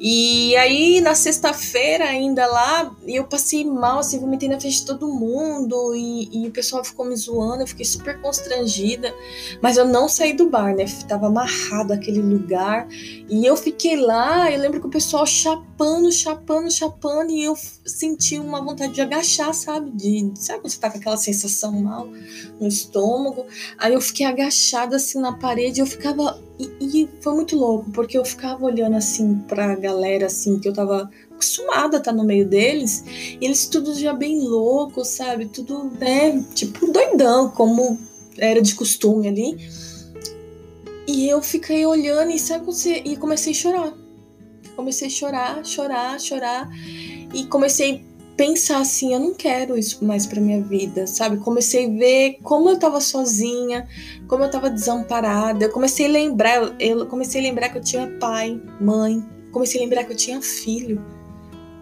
E 0.00 0.56
aí, 0.56 1.00
na 1.00 1.14
sexta-feira, 1.14 2.06
ainda 2.06 2.46
lá, 2.46 2.96
eu 3.06 3.24
passei 3.24 3.64
mal, 3.64 3.98
assim, 3.98 4.18
vomitei 4.18 4.48
na 4.48 4.58
frente 4.58 4.80
de 4.80 4.86
todo 4.86 5.06
mundo, 5.06 5.94
e, 5.94 6.28
e, 6.32 6.48
o 6.48 6.50
pessoal 6.50 6.82
ficou 6.82 7.04
me 7.04 7.14
zoando, 7.14 7.62
eu 7.62 7.66
fiquei 7.66 7.84
super 7.84 8.20
constrangida, 8.20 9.14
mas 9.60 9.76
eu 9.76 9.86
não 9.86 10.08
saí 10.08 10.32
do 10.32 10.48
bar, 10.48 10.74
né? 10.74 10.86
Tava 11.06 11.26
amarrado 11.26 11.92
aquele 11.92 12.20
lugar, 12.20 12.88
e 13.28 13.44
eu 13.44 13.56
fiquei 13.56 13.96
lá, 13.96 14.50
eu 14.50 14.58
lembro 14.58 14.80
que 14.80 14.86
o 14.86 14.90
pessoal 14.90 15.26
chapando, 15.26 16.10
chapando, 16.10 16.70
chapando, 16.70 17.30
e 17.30 17.44
eu 17.44 17.54
senti 17.84 18.38
uma 18.38 18.60
vontade 18.60 18.94
de 18.94 19.02
agachar, 19.02 19.52
sabe? 19.52 19.90
De, 19.90 20.32
sabe 20.34 20.61
você 20.62 20.78
tá 20.78 20.90
com 20.90 20.98
aquela 20.98 21.16
sensação 21.16 21.72
mal 21.72 22.08
no 22.60 22.68
estômago? 22.68 23.46
Aí 23.78 23.94
eu 23.94 24.00
fiquei 24.00 24.26
agachada, 24.26 24.96
assim, 24.96 25.20
na 25.20 25.32
parede, 25.32 25.80
eu 25.80 25.86
ficava 25.86 26.40
e, 26.58 27.02
e, 27.02 27.08
foi 27.20 27.34
muito 27.34 27.56
louco, 27.56 27.90
porque 27.90 28.16
eu 28.16 28.24
ficava 28.24 28.64
olhando 28.64 28.96
assim 28.96 29.38
pra 29.48 29.74
galera, 29.74 30.26
assim, 30.26 30.58
que 30.58 30.68
eu 30.68 30.72
tava 30.72 31.10
acostumada 31.30 31.96
a 31.96 31.98
estar 31.98 32.12
tá 32.12 32.12
no 32.12 32.24
meio 32.24 32.46
deles, 32.46 33.04
e 33.40 33.44
eles 33.44 33.66
tudo 33.66 33.94
já 33.98 34.12
bem 34.12 34.40
loucos, 34.46 35.08
sabe? 35.08 35.46
Tudo, 35.46 35.90
né? 35.98 36.44
Tipo, 36.54 36.92
doidão, 36.92 37.50
como 37.50 37.98
era 38.38 38.62
de 38.62 38.74
costume 38.74 39.28
ali. 39.28 39.56
E 41.06 41.28
eu 41.28 41.42
fiquei 41.42 41.84
olhando 41.84 42.30
e, 42.30 42.38
sabe, 42.38 42.64
e 43.04 43.16
comecei 43.16 43.52
a 43.52 43.56
chorar. 43.56 43.92
Comecei 44.76 45.08
a 45.08 45.10
chorar, 45.10 45.64
chorar, 45.64 46.20
chorar. 46.20 46.70
E 47.34 47.44
comecei 47.46 48.04
pensar 48.36 48.80
assim, 48.80 49.12
eu 49.12 49.20
não 49.20 49.34
quero 49.34 49.78
isso 49.78 50.04
mais 50.04 50.26
para 50.26 50.40
minha 50.40 50.60
vida, 50.60 51.06
sabe? 51.06 51.36
Comecei 51.38 51.86
a 51.86 51.88
ver 51.88 52.38
como 52.42 52.70
eu 52.70 52.78
tava 52.78 53.00
sozinha, 53.00 53.86
como 54.26 54.44
eu 54.44 54.50
tava 54.50 54.70
desamparada. 54.70 55.64
Eu 55.64 55.70
comecei 55.70 56.06
a 56.06 56.08
lembrar, 56.08 56.74
eu 56.80 57.06
comecei 57.06 57.40
a 57.40 57.44
lembrar 57.44 57.68
que 57.68 57.78
eu 57.78 57.82
tinha 57.82 58.06
pai, 58.18 58.60
mãe, 58.80 59.22
comecei 59.50 59.80
a 59.80 59.84
lembrar 59.84 60.04
que 60.04 60.12
eu 60.12 60.16
tinha 60.16 60.40
filho. 60.40 61.04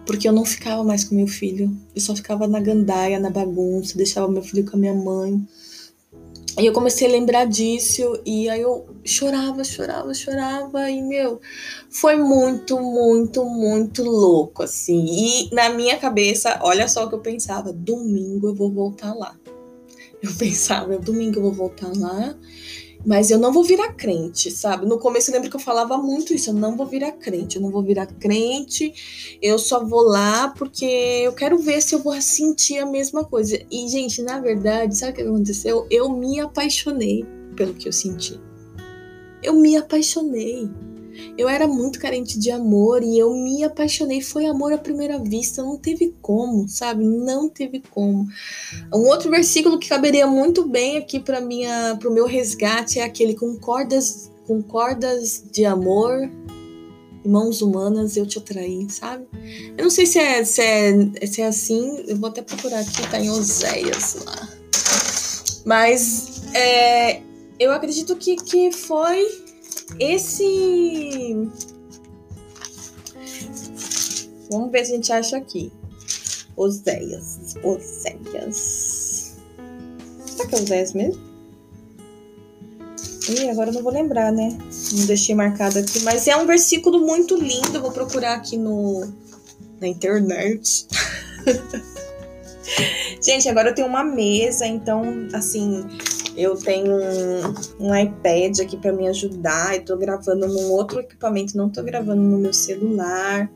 Porque 0.05 0.27
eu 0.27 0.33
não 0.33 0.43
ficava 0.43 0.83
mais 0.83 1.03
com 1.03 1.15
meu 1.15 1.27
filho. 1.27 1.75
Eu 1.95 2.01
só 2.01 2.15
ficava 2.15 2.47
na 2.47 2.59
gandaia, 2.59 3.19
na 3.19 3.29
bagunça, 3.29 3.97
deixava 3.97 4.27
meu 4.27 4.41
filho 4.41 4.69
com 4.69 4.75
a 4.75 4.79
minha 4.79 4.93
mãe. 4.93 5.39
E 6.59 6.65
eu 6.65 6.73
comecei 6.73 7.07
a 7.07 7.11
lembrar 7.11 7.45
disso 7.45 8.19
e 8.25 8.49
aí 8.49 8.61
eu 8.61 8.85
chorava, 9.05 9.63
chorava, 9.63 10.13
chorava 10.13 10.89
e 10.89 11.01
meu, 11.01 11.39
foi 11.89 12.17
muito, 12.17 12.79
muito, 12.79 13.45
muito 13.45 14.03
louco 14.03 14.63
assim. 14.63 15.05
E 15.05 15.55
na 15.55 15.69
minha 15.69 15.97
cabeça, 15.97 16.59
olha 16.61 16.87
só 16.87 17.05
o 17.05 17.09
que 17.09 17.15
eu 17.15 17.19
pensava, 17.19 17.71
domingo 17.71 18.49
eu 18.49 18.55
vou 18.55 18.71
voltar 18.71 19.13
lá. 19.13 19.35
Eu 20.21 20.33
pensava, 20.37 20.97
domingo 20.97 21.39
eu 21.39 21.43
vou 21.43 21.53
voltar 21.53 21.91
lá 21.95 22.35
mas 23.05 23.31
eu 23.31 23.39
não 23.39 23.51
vou 23.51 23.63
virar 23.63 23.93
crente, 23.93 24.51
sabe? 24.51 24.85
No 24.85 24.99
começo 24.99 25.29
eu 25.29 25.35
lembro 25.35 25.49
que 25.49 25.55
eu 25.55 25.59
falava 25.59 25.97
muito 25.97 26.33
isso, 26.33 26.49
eu 26.49 26.53
não 26.53 26.77
vou 26.77 26.85
virar 26.85 27.11
crente, 27.13 27.55
eu 27.55 27.61
não 27.61 27.71
vou 27.71 27.83
virar 27.83 28.05
crente, 28.05 29.37
eu 29.41 29.57
só 29.57 29.83
vou 29.83 30.01
lá 30.03 30.49
porque 30.49 30.85
eu 30.85 31.33
quero 31.33 31.57
ver 31.57 31.81
se 31.81 31.95
eu 31.95 31.99
vou 31.99 32.19
sentir 32.21 32.77
a 32.77 32.85
mesma 32.85 33.23
coisa. 33.23 33.59
E, 33.71 33.87
gente, 33.87 34.21
na 34.21 34.39
verdade, 34.39 34.97
sabe 34.97 35.11
o 35.11 35.15
que 35.15 35.21
aconteceu? 35.21 35.87
Eu 35.89 36.09
me 36.09 36.39
apaixonei 36.39 37.25
pelo 37.55 37.73
que 37.73 37.87
eu 37.87 37.93
senti. 37.93 38.39
Eu 39.41 39.53
me 39.55 39.75
apaixonei. 39.75 40.69
Eu 41.37 41.49
era 41.49 41.67
muito 41.67 41.99
carente 41.99 42.39
de 42.39 42.51
amor 42.51 43.03
e 43.03 43.17
eu 43.17 43.33
me 43.33 43.63
apaixonei. 43.63 44.21
Foi 44.21 44.45
amor 44.45 44.73
à 44.73 44.77
primeira 44.77 45.19
vista, 45.19 45.63
não 45.63 45.77
teve 45.77 46.13
como, 46.21 46.67
sabe? 46.67 47.03
Não 47.03 47.49
teve 47.49 47.81
como. 47.91 48.27
Um 48.93 49.07
outro 49.07 49.29
versículo 49.29 49.79
que 49.79 49.89
caberia 49.89 50.27
muito 50.27 50.67
bem 50.67 50.97
aqui 50.97 51.19
para 51.19 51.41
minha, 51.41 51.95
para 51.99 52.09
o 52.09 52.13
meu 52.13 52.25
resgate 52.25 52.99
é 52.99 53.03
aquele 53.03 53.35
com 53.35 53.55
cordas, 53.57 54.31
com 54.45 54.61
cordas 54.61 55.43
de 55.51 55.65
amor, 55.65 56.29
mãos 57.25 57.61
humanas 57.61 58.17
eu 58.17 58.25
te 58.25 58.37
atraí, 58.37 58.87
sabe? 58.89 59.25
Eu 59.77 59.83
não 59.83 59.91
sei 59.91 60.05
se 60.05 60.19
é, 60.19 60.43
se 60.43 60.61
é, 60.61 61.25
se 61.25 61.41
é 61.41 61.47
assim, 61.47 62.03
eu 62.07 62.17
vou 62.17 62.29
até 62.29 62.41
procurar 62.41 62.79
aqui, 62.79 63.01
tá 63.09 63.19
em 63.19 63.29
Oséias 63.29 64.17
lá. 64.25 64.49
Mas 65.65 66.41
é, 66.53 67.21
eu 67.59 67.71
acredito 67.71 68.15
que, 68.15 68.35
que 68.35 68.71
foi 68.71 69.50
esse. 69.99 71.49
Vamos 74.49 74.71
ver 74.71 74.85
se 74.85 74.91
a 74.91 74.95
gente 74.95 75.13
acha 75.13 75.37
aqui. 75.37 75.71
Oséias. 76.55 77.55
Oséias. 77.63 79.37
Será 80.25 80.47
que 80.47 80.55
é 80.55 80.59
Oséias 80.59 80.93
mesmo? 80.93 81.31
Ih, 83.29 83.49
agora 83.49 83.69
eu 83.69 83.73
não 83.75 83.83
vou 83.83 83.93
lembrar, 83.93 84.31
né? 84.31 84.57
Não 84.93 85.05
deixei 85.05 85.35
marcado 85.35 85.79
aqui. 85.79 86.01
Mas 86.01 86.27
é 86.27 86.35
um 86.35 86.45
versículo 86.45 86.99
muito 86.99 87.35
lindo. 87.35 87.79
Vou 87.81 87.91
procurar 87.91 88.33
aqui 88.33 88.57
no, 88.57 89.07
na 89.79 89.87
internet. 89.87 90.87
Gente, 93.23 93.47
agora 93.47 93.69
eu 93.69 93.75
tenho 93.75 93.87
uma 93.87 94.03
mesa, 94.03 94.65
então, 94.65 95.03
assim, 95.33 95.85
eu 96.35 96.55
tenho 96.55 96.91
um, 96.91 97.87
um 97.87 97.95
iPad 97.95 98.59
aqui 98.59 98.77
para 98.77 98.93
me 98.93 99.07
ajudar. 99.07 99.75
Eu 99.75 99.85
tô 99.85 99.97
gravando 99.97 100.47
num 100.47 100.71
outro 100.71 100.99
equipamento, 100.99 101.57
não 101.57 101.69
tô 101.69 101.83
gravando 101.83 102.21
no 102.21 102.37
meu 102.37 102.53
celular. 102.53 103.51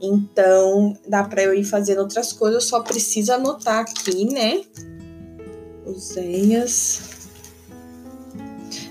Então, 0.00 0.96
dá 1.06 1.24
para 1.24 1.42
eu 1.42 1.54
ir 1.54 1.64
fazendo 1.64 2.00
outras 2.00 2.32
coisas, 2.32 2.62
eu 2.62 2.68
só 2.68 2.80
preciso 2.80 3.32
anotar 3.32 3.80
aqui, 3.80 4.24
né? 4.24 4.62
Oséias. 5.86 7.00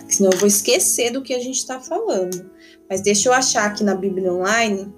Senão 0.08 0.32
eu 0.32 0.38
vou 0.38 0.48
esquecer 0.48 1.12
do 1.12 1.22
que 1.22 1.34
a 1.34 1.40
gente 1.40 1.66
tá 1.66 1.80
falando. 1.80 2.50
Mas 2.90 3.02
deixa 3.02 3.30
eu 3.30 3.34
achar 3.34 3.66
aqui 3.66 3.84
na 3.84 3.96
Bíblia 3.96 4.34
Online. 4.34 4.92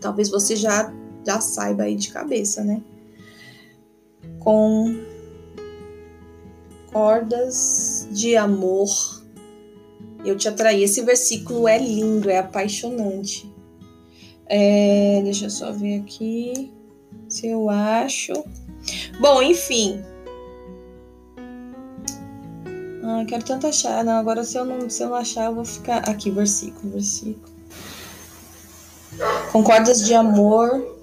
Talvez 0.00 0.30
você 0.30 0.56
já, 0.56 0.92
já 1.26 1.40
saiba 1.40 1.84
aí 1.84 1.94
de 1.94 2.10
cabeça, 2.10 2.64
né? 2.64 2.82
Com 4.38 5.13
cordas 6.94 8.06
de 8.12 8.36
amor 8.36 8.88
eu 10.24 10.36
te 10.36 10.48
atraí. 10.48 10.84
Esse 10.84 11.02
versículo 11.02 11.66
é 11.66 11.76
lindo, 11.76 12.30
é 12.30 12.38
apaixonante. 12.38 13.52
É, 14.46 15.20
deixa 15.24 15.46
eu 15.46 15.50
só 15.50 15.72
ver 15.72 16.00
aqui 16.00 16.72
se 17.28 17.48
eu 17.48 17.68
acho. 17.68 18.32
Bom, 19.20 19.42
enfim. 19.42 20.02
Ah, 23.02 23.24
quero 23.26 23.44
tanto 23.44 23.66
achar. 23.66 24.04
Não, 24.04 24.14
agora 24.14 24.44
se 24.44 24.56
eu 24.56 24.64
não, 24.64 24.88
se 24.88 25.02
eu 25.02 25.08
não 25.08 25.16
achar, 25.16 25.46
eu 25.46 25.54
vou 25.56 25.64
ficar. 25.64 26.08
Aqui, 26.08 26.30
versículo, 26.30 26.92
versículo. 26.92 27.52
Com 29.50 29.64
cordas 29.64 30.06
de 30.06 30.14
amor. 30.14 30.94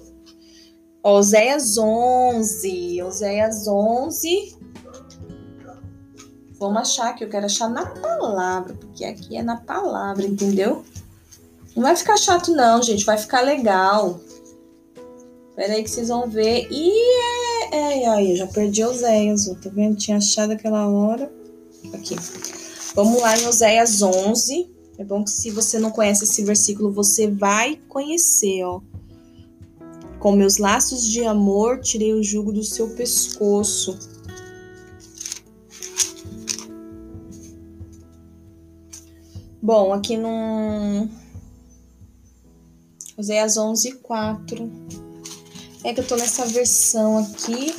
Oséias 1.02 1.76
11. 1.76 3.02
Oséias 3.02 3.68
11, 3.68 4.56
Vamos 6.62 6.82
achar 6.82 7.12
que 7.16 7.24
eu 7.24 7.28
quero 7.28 7.46
achar 7.46 7.68
na 7.68 7.84
palavra, 7.84 8.74
porque 8.74 9.04
aqui 9.04 9.36
é 9.36 9.42
na 9.42 9.56
palavra, 9.56 10.24
entendeu? 10.24 10.84
Não 11.74 11.82
vai 11.82 11.96
ficar 11.96 12.16
chato, 12.16 12.52
não, 12.52 12.80
gente. 12.80 13.04
Vai 13.04 13.18
ficar 13.18 13.40
legal. 13.40 14.20
Espera 15.50 15.72
aí 15.72 15.82
que 15.82 15.90
vocês 15.90 16.06
vão 16.06 16.30
ver. 16.30 16.68
E 16.70 16.92
é, 17.72 18.04
é, 18.04 18.06
aí, 18.06 18.30
eu 18.30 18.36
já 18.36 18.46
perdi 18.46 18.84
Oséias, 18.84 19.46
tá 19.60 19.70
vendo? 19.72 19.96
Tinha 19.96 20.18
achado 20.18 20.52
aquela 20.52 20.88
hora. 20.88 21.32
Aqui. 21.92 22.14
Vamos 22.94 23.20
lá 23.20 23.36
em 23.36 23.48
Oséias 23.48 24.00
11. 24.00 24.70
É 24.98 25.04
bom 25.04 25.24
que 25.24 25.30
se 25.32 25.50
você 25.50 25.80
não 25.80 25.90
conhece 25.90 26.22
esse 26.22 26.44
versículo, 26.44 26.92
você 26.92 27.28
vai 27.28 27.80
conhecer, 27.88 28.62
ó. 28.62 28.80
Com 30.20 30.30
meus 30.30 30.58
laços 30.58 31.02
de 31.10 31.24
amor, 31.24 31.80
tirei 31.80 32.12
o 32.12 32.22
jugo 32.22 32.52
do 32.52 32.62
seu 32.62 32.90
pescoço. 32.90 34.11
Bom, 39.64 39.92
aqui 39.92 40.16
no 40.16 41.08
usei 43.16 43.38
as 43.38 43.56
11 43.56 43.92
4. 44.02 44.68
É 45.84 45.94
que 45.94 46.00
eu 46.00 46.06
tô 46.06 46.16
nessa 46.16 46.44
versão 46.46 47.18
aqui. 47.18 47.72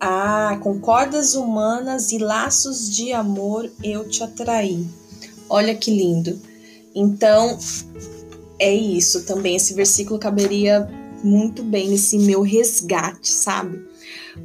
Ah, 0.00 0.58
com 0.60 0.80
cordas 0.80 1.36
humanas 1.36 2.10
e 2.10 2.18
laços 2.18 2.92
de 2.92 3.12
amor 3.12 3.70
eu 3.80 4.08
te 4.08 4.24
atraí. 4.24 4.84
Olha 5.48 5.76
que 5.76 5.92
lindo. 5.92 6.36
Então, 6.92 7.56
é 8.58 8.74
isso 8.74 9.24
também. 9.24 9.54
Esse 9.54 9.72
versículo 9.72 10.18
caberia 10.18 10.90
muito 11.22 11.62
bem 11.62 11.90
nesse 11.90 12.18
meu 12.18 12.42
resgate, 12.42 13.30
sabe? 13.30 13.86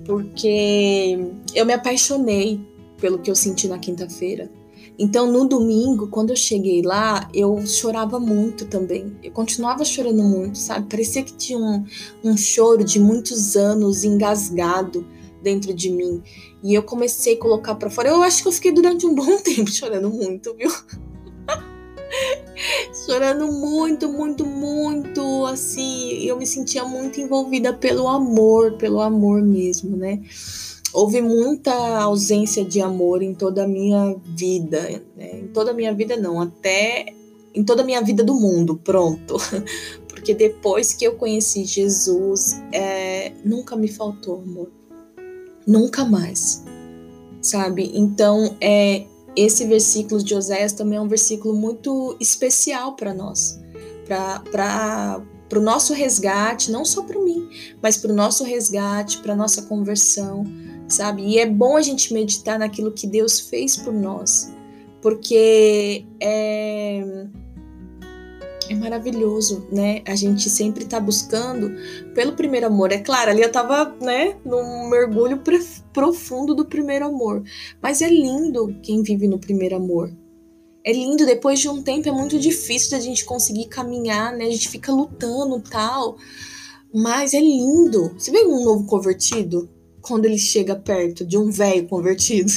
Porque 0.06 1.18
eu 1.56 1.66
me 1.66 1.74
apaixonei 1.74 2.73
pelo 3.04 3.20
que 3.20 3.30
eu 3.30 3.36
senti 3.36 3.68
na 3.68 3.78
quinta-feira. 3.78 4.50
Então, 4.98 5.30
no 5.30 5.46
domingo, 5.46 6.08
quando 6.08 6.30
eu 6.30 6.38
cheguei 6.38 6.82
lá, 6.82 7.28
eu 7.34 7.68
chorava 7.68 8.18
muito 8.18 8.64
também. 8.64 9.14
Eu 9.22 9.34
continuava 9.34 9.84
chorando 9.84 10.24
muito, 10.24 10.58
sabe? 10.58 10.90
Parecia 10.90 11.22
que 11.22 11.34
tinha 11.34 11.60
um, 11.60 11.84
um 12.24 12.38
choro 12.38 12.82
de 12.82 13.02
muitos 13.02 13.58
anos 13.58 14.06
engasgado 14.06 15.06
dentro 15.42 15.74
de 15.74 15.90
mim. 15.90 16.24
E 16.64 16.74
eu 16.74 16.82
comecei 16.82 17.34
a 17.34 17.38
colocar 17.38 17.76
para 17.76 17.90
fora. 17.90 18.08
Eu 18.08 18.24
acho 18.24 18.42
que 18.42 18.48
eu 18.48 18.54
fiquei 18.54 18.72
durante 18.72 19.06
um 19.06 19.14
bom 19.14 19.38
tempo 19.40 19.70
chorando 19.70 20.10
muito, 20.10 20.56
viu? 20.56 20.72
chorando 23.06 23.52
muito, 23.52 24.08
muito, 24.08 24.46
muito, 24.46 25.46
assim, 25.46 26.24
eu 26.24 26.38
me 26.38 26.48
sentia 26.48 26.86
muito 26.86 27.20
envolvida 27.20 27.74
pelo 27.74 28.08
amor, 28.08 28.78
pelo 28.78 29.02
amor 29.02 29.42
mesmo, 29.42 29.98
né? 29.98 30.22
Houve 30.94 31.22
muita 31.22 31.74
ausência 32.00 32.64
de 32.64 32.80
amor 32.80 33.24
em 33.24 33.34
toda 33.34 33.64
a 33.64 33.68
minha 33.68 34.16
vida, 34.26 35.04
né? 35.18 35.40
em 35.40 35.48
toda 35.48 35.72
a 35.72 35.74
minha 35.74 35.94
vida 35.94 36.16
não, 36.16 36.40
até 36.40 37.14
em 37.54 37.64
toda 37.64 37.82
a 37.82 37.86
minha 37.86 38.02
vida 38.02 38.24
do 38.24 38.36
mundo, 38.36 38.80
pronto. 38.84 39.38
Porque 40.08 40.34
depois 40.34 40.94
que 40.94 41.06
eu 41.06 41.16
conheci 41.16 41.66
Jesus, 41.66 42.62
é, 42.72 43.34
nunca 43.44 43.76
me 43.76 43.88
faltou 43.88 44.36
amor, 44.42 44.70
nunca 45.68 46.06
mais, 46.06 46.64
sabe? 47.42 47.92
Então, 47.94 48.56
é, 48.62 49.06
esse 49.36 49.66
versículo 49.66 50.24
de 50.24 50.36
Oséias 50.36 50.72
também 50.74 50.98
é 50.98 51.02
um 51.02 51.08
versículo 51.08 51.54
muito 51.56 52.16
especial 52.20 52.96
para 52.96 53.14
nós, 53.14 53.60
para 54.08 55.22
para 55.54 55.60
o 55.60 55.62
nosso 55.62 55.94
resgate, 55.94 56.72
não 56.72 56.84
só 56.84 57.04
para 57.04 57.20
mim, 57.20 57.48
mas 57.80 57.96
para 57.96 58.12
o 58.12 58.16
nosso 58.16 58.44
resgate, 58.44 59.20
para 59.20 59.36
nossa 59.36 59.62
conversão, 59.62 60.44
sabe? 60.88 61.24
E 61.24 61.40
é 61.40 61.46
bom 61.46 61.76
a 61.76 61.82
gente 61.82 62.14
meditar 62.14 62.60
naquilo 62.60 62.92
que 62.92 63.08
Deus 63.08 63.40
fez 63.40 63.76
por 63.76 63.94
nós, 63.94 64.54
porque 65.02 66.06
é, 66.20 67.28
é 68.70 68.76
maravilhoso, 68.76 69.68
né? 69.72 70.02
A 70.08 70.16
gente 70.16 70.50
sempre 70.50 70.86
tá 70.86 71.00
buscando 71.00 71.72
pelo 72.14 72.34
primeiro 72.34 72.68
amor. 72.68 72.92
É 72.92 73.00
claro, 73.00 73.32
ali 73.32 73.42
eu 73.42 73.52
tava, 73.52 73.96
né, 74.02 74.36
num 74.46 74.90
mergulho 74.90 75.42
profundo 75.92 76.54
do 76.54 76.66
primeiro 76.66 77.06
amor, 77.06 77.44
mas 77.82 78.02
é 78.02 78.10
lindo 78.10 78.76
quem 78.82 79.04
vive 79.04 79.28
no 79.28 79.40
primeiro 79.40 79.76
amor. 79.76 80.12
É 80.86 80.92
lindo, 80.92 81.26
depois 81.26 81.60
de 81.60 81.70
um 81.70 81.82
tempo 81.82 82.10
é 82.10 82.12
muito 82.12 82.38
difícil 82.38 82.92
da 82.92 83.00
gente 83.00 83.24
conseguir 83.24 83.70
caminhar, 83.70 84.36
né? 84.36 84.46
A 84.46 84.50
gente 84.50 84.68
fica 84.68 84.92
lutando 84.92 85.62
tal. 85.62 86.18
Mas 86.94 87.34
é 87.34 87.40
lindo. 87.40 88.14
Você 88.18 88.30
vê 88.32 88.44
um 88.44 88.64
novo 88.64 88.86
convertido? 88.86 89.70
Quando 90.04 90.26
ele 90.26 90.38
chega 90.38 90.76
perto 90.76 91.26
de 91.26 91.38
um 91.38 91.50
velho 91.50 91.88
convertido. 91.88 92.52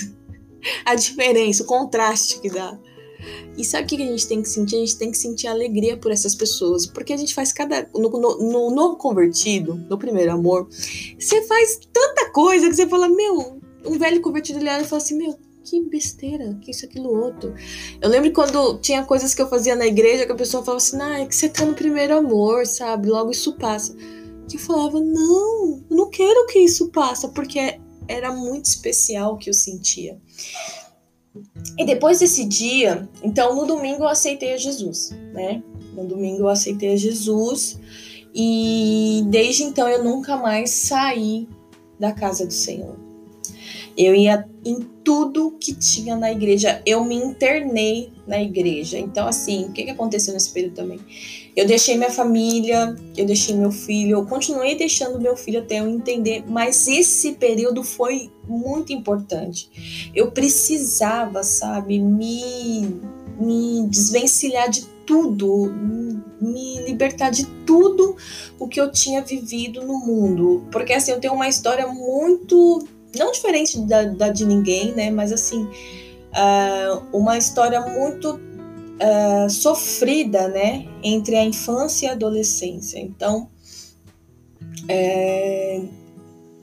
a 0.85 0.95
diferença, 0.95 1.63
o 1.63 1.67
contraste 1.67 2.41
que 2.41 2.51
dá. 2.51 2.79
E 3.57 3.65
sabe 3.65 3.85
o 3.85 3.89
que 3.89 4.03
a 4.03 4.07
gente 4.07 4.27
tem 4.27 4.43
que 4.43 4.49
sentir? 4.49 4.77
A 4.77 4.81
gente 4.81 4.99
tem 4.99 5.11
que 5.11 5.17
sentir 5.17 5.47
alegria 5.47 5.97
por 5.97 6.11
essas 6.11 6.35
pessoas. 6.35 6.85
Porque 6.87 7.13
a 7.13 7.17
gente 7.17 7.35
faz 7.35 7.53
cada. 7.53 7.89
No, 7.95 8.11
no, 8.11 8.39
no 8.39 8.71
novo 8.71 8.97
convertido, 8.97 9.75
no 9.89 9.97
primeiro 9.97 10.33
amor, 10.33 10.69
você 11.19 11.43
faz 11.43 11.81
tanta 11.91 12.31
coisa 12.31 12.69
que 12.69 12.77
você 12.77 12.87
fala, 12.87 13.09
meu, 13.09 13.59
um 13.87 13.99
velho 13.99 14.21
convertido 14.21 14.59
olha 14.59 14.83
e 14.83 14.85
fala 14.85 15.01
assim, 15.01 15.17
meu, 15.17 15.39
que 15.65 15.81
besteira, 15.89 16.59
que 16.61 16.71
isso, 16.71 16.85
aquilo, 16.85 17.09
outro. 17.09 17.55
Eu 18.01 18.11
lembro 18.11 18.31
quando 18.33 18.79
tinha 18.79 19.03
coisas 19.05 19.35
que 19.35 19.41
eu 19.41 19.49
fazia 19.49 19.75
na 19.75 19.87
igreja 19.87 20.27
que 20.27 20.33
a 20.33 20.37
pessoa 20.37 20.63
falava 20.63 20.77
assim, 20.77 21.01
ah, 21.01 21.21
é 21.21 21.27
que 21.27 21.35
você 21.35 21.49
tá 21.49 21.65
no 21.65 21.75
primeiro 21.75 22.17
amor, 22.17 22.67
sabe? 22.67 23.09
Logo 23.09 23.31
isso 23.31 23.55
passa 23.55 23.97
que 24.49 24.59
falava: 24.59 25.01
não, 25.01 25.83
eu 25.91 25.97
não 25.97 26.11
quero 26.11 26.47
que 26.47 26.59
isso 26.59 26.89
passe, 26.89 27.29
porque 27.29 27.81
era 28.09 28.33
muito 28.33 28.67
especial 28.67 29.35
o 29.35 29.39
que 29.39 29.51
eu 29.51 29.55
sentia. 29.55 30.19
E 31.77 31.85
depois 31.85 32.21
desse 32.21 32.45
dia, 32.45 33.09
então 33.23 33.55
no 33.55 33.67
domingo 33.67 34.05
eu 34.05 34.09
aceitei 34.09 34.55
a 34.55 34.57
Jesus, 34.57 35.11
né? 35.33 35.63
No 35.95 36.07
domingo 36.07 36.43
eu 36.43 36.49
aceitei 36.49 36.93
a 36.93 36.97
Jesus 36.97 37.79
e 38.35 39.23
desde 39.29 39.65
então 39.65 39.89
eu 39.89 40.03
nunca 40.03 40.37
mais 40.37 40.71
saí 40.71 41.49
da 41.99 42.13
casa 42.13 42.47
do 42.47 42.53
Senhor. 42.53 42.97
Eu 43.97 44.15
ia 44.15 44.47
em 44.65 44.81
tudo 45.03 45.57
que 45.59 45.75
tinha 45.75 46.17
na 46.17 46.31
igreja, 46.31 46.83
eu 46.85 47.03
me 47.05 47.15
internei 47.15 48.13
na 48.27 48.43
igreja. 48.43 48.99
Então, 48.99 49.27
assim, 49.27 49.67
o 49.67 49.73
que, 49.73 49.85
que 49.85 49.91
aconteceu 49.91 50.35
nesse 50.35 50.51
período 50.51 50.75
também? 50.75 51.01
Eu 51.57 51.67
deixei 51.67 51.97
minha 51.97 52.11
família, 52.11 52.95
eu 53.17 53.25
deixei 53.25 53.57
meu 53.57 53.73
filho, 53.73 54.19
eu 54.19 54.27
continuei 54.27 54.77
deixando 54.77 55.19
meu 55.19 55.35
filho 55.35 55.61
até 55.61 55.81
eu 55.81 55.89
entender, 55.89 56.45
mas 56.47 56.87
esse 56.87 57.33
período 57.33 57.83
foi 57.83 58.31
muito 58.47 58.93
importante. 58.93 60.11
Eu 60.15 60.31
precisava, 60.31 61.43
sabe, 61.43 61.99
me, 61.99 63.01
me 63.41 63.87
desvencilhar 63.89 64.69
de 64.69 64.85
tudo, 65.07 65.73
me 66.39 66.85
libertar 66.85 67.31
de 67.31 67.47
tudo 67.65 68.17
o 68.59 68.69
que 68.69 68.79
eu 68.79 68.93
tinha 68.93 69.23
vivido 69.23 69.83
no 69.83 69.99
mundo. 69.99 70.67
Porque 70.71 70.93
assim, 70.93 71.13
eu 71.13 71.21
tenho 71.21 71.33
uma 71.33 71.49
história 71.49 71.87
muito 71.87 72.87
não 73.17 73.33
diferente 73.33 73.81
da, 73.81 74.03
da 74.03 74.29
de 74.29 74.45
ninguém, 74.45 74.93
né? 74.93 75.11
Mas 75.11 75.33
assim, 75.33 75.65
uh, 75.65 77.17
uma 77.17 77.39
história 77.39 77.81
muito 77.81 78.39
uh, 78.97 79.51
sofrida, 79.51 80.49
né? 80.49 80.87
Entre 81.03 81.37
a 81.37 81.45
infância 81.45 82.07
e 82.07 82.09
a 82.09 82.13
adolescência. 82.13 82.99
Então, 82.99 83.49
é, 84.89 85.83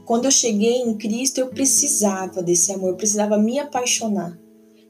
quando 0.06 0.26
eu 0.26 0.32
cheguei 0.32 0.82
em 0.82 0.96
Cristo, 0.96 1.40
eu 1.40 1.48
precisava 1.48 2.42
desse 2.42 2.72
amor, 2.72 2.90
eu 2.90 2.96
precisava 2.96 3.38
me 3.38 3.60
apaixonar. 3.60 4.38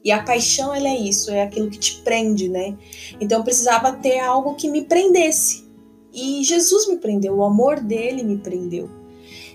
E 0.04 0.12
a 0.12 0.22
paixão, 0.22 0.74
ela 0.74 0.88
é 0.88 0.98
isso, 0.98 1.30
é 1.30 1.42
aquilo 1.42 1.70
que 1.70 1.78
te 1.78 2.02
prende, 2.02 2.48
né? 2.48 2.76
Então 3.20 3.38
eu 3.38 3.44
precisava 3.44 3.92
ter 3.92 4.18
algo 4.18 4.54
que 4.54 4.68
me 4.68 4.82
prendesse. 4.82 5.64
E 6.12 6.44
Jesus 6.44 6.86
me 6.88 6.98
prendeu, 6.98 7.36
o 7.36 7.44
amor 7.44 7.80
dele 7.80 8.22
me 8.22 8.36
prendeu. 8.36 8.88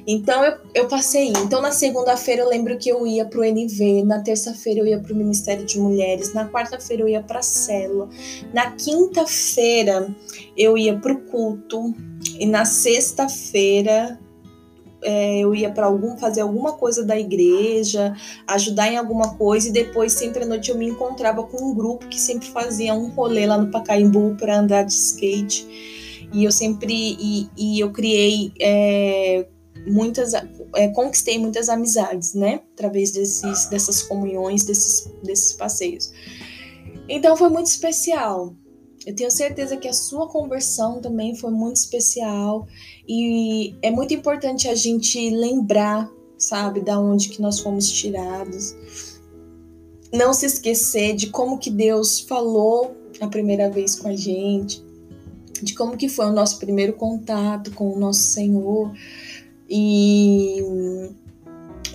Então 0.08 0.44
eu, 0.44 0.58
eu 0.74 0.88
passei. 0.88 1.30
Então 1.30 1.62
na 1.62 1.72
segunda-feira 1.72 2.42
eu 2.42 2.50
lembro 2.50 2.78
que 2.78 2.90
eu 2.90 3.06
ia 3.06 3.26
para 3.26 3.40
o 3.40 3.44
NV, 3.44 4.04
na 4.04 4.22
terça-feira 4.22 4.80
eu 4.80 4.88
ia 4.88 5.00
para 5.00 5.14
o 5.14 5.16
Ministério 5.16 5.66
de 5.66 5.80
Mulheres, 5.80 6.34
na 6.34 6.48
quarta-feira 6.48 7.04
eu 7.04 7.08
ia 7.08 7.22
para 7.22 7.40
a 7.40 7.44
célula, 7.44 8.10
na 8.54 8.72
quinta-feira 8.72 10.14
eu 10.58 10.78
ia 10.78 10.98
para 10.98 11.14
o 11.14 11.22
culto 11.22 11.94
e 12.40 12.46
na 12.46 12.66
sexta-feira 12.66 14.20
é, 15.02 15.40
eu 15.40 15.56
ia 15.56 15.72
para 15.72 15.86
algum 15.86 16.18
fazer 16.18 16.42
alguma 16.42 16.74
coisa 16.74 17.06
da 17.06 17.18
igreja, 17.18 18.14
ajudar 18.48 18.92
em 18.92 18.98
alguma 18.98 19.36
coisa 19.36 19.70
e 19.70 19.72
depois 19.72 20.14
sempre 20.14 20.44
à 20.44 20.46
noite 20.46 20.72
eu 20.72 20.78
me 20.78 20.88
encontrava 20.88 21.44
com 21.44 21.72
um 21.72 21.74
grupo 21.74 22.08
que 22.08 22.20
sempre 22.20 22.48
fazia 22.50 22.94
um 22.94 23.10
rolê 23.10 23.46
lá 23.46 23.58
no 23.58 23.72
Pacaembu 23.72 24.36
para 24.38 24.60
andar 24.60 24.84
de 24.84 24.94
skate 24.94 25.68
e 26.34 26.44
eu 26.44 26.52
sempre 26.52 26.94
e, 26.94 27.50
e 27.58 27.80
eu 27.80 27.92
criei 27.92 28.52
é, 28.60 29.46
muitas 29.88 30.34
é, 30.76 30.88
conquistei 30.90 31.38
muitas 31.38 31.70
amizades, 31.70 32.34
né? 32.34 32.62
Através 32.74 33.12
desses, 33.12 33.66
dessas 33.66 34.04
comunhões, 34.04 34.64
desses, 34.64 35.10
desses 35.24 35.54
passeios. 35.54 36.12
Então 37.08 37.36
foi 37.36 37.50
muito 37.50 37.68
especial. 37.68 38.54
Eu 39.06 39.16
tenho 39.16 39.32
certeza 39.32 39.78
que 39.78 39.88
a 39.88 39.94
sua 39.94 40.28
conversão 40.28 41.02
também 41.02 41.34
foi 41.36 41.52
muito 41.52 41.78
especial 41.78 42.68
e 43.08 43.76
é 43.82 43.90
muito 43.90 44.14
importante 44.14 44.68
a 44.68 44.76
gente 44.76 45.30
lembrar, 45.30 46.12
sabe, 46.38 46.82
da 46.82 47.00
onde 47.00 47.30
que 47.30 47.42
nós 47.42 47.60
fomos 47.60 47.90
tirados. 47.90 48.76
Não 50.14 50.34
se 50.34 50.46
esquecer 50.46 51.16
de 51.16 51.28
como 51.28 51.58
que 51.58 51.72
Deus 51.72 52.20
falou 52.20 52.96
a 53.22 53.28
primeira 53.28 53.70
vez 53.70 53.96
com 53.96 54.10
a 54.10 54.16
gente, 54.16 54.84
de 55.62 55.74
como 55.74 55.98
que 55.98 56.10
foi 56.10 56.26
o 56.26 56.34
nosso 56.34 56.60
primeiro 56.60 56.94
contato 56.94 57.72
com 57.72 57.92
o 57.92 58.00
nosso 58.00 58.22
Senhor 58.22 58.92
e, 59.70 60.64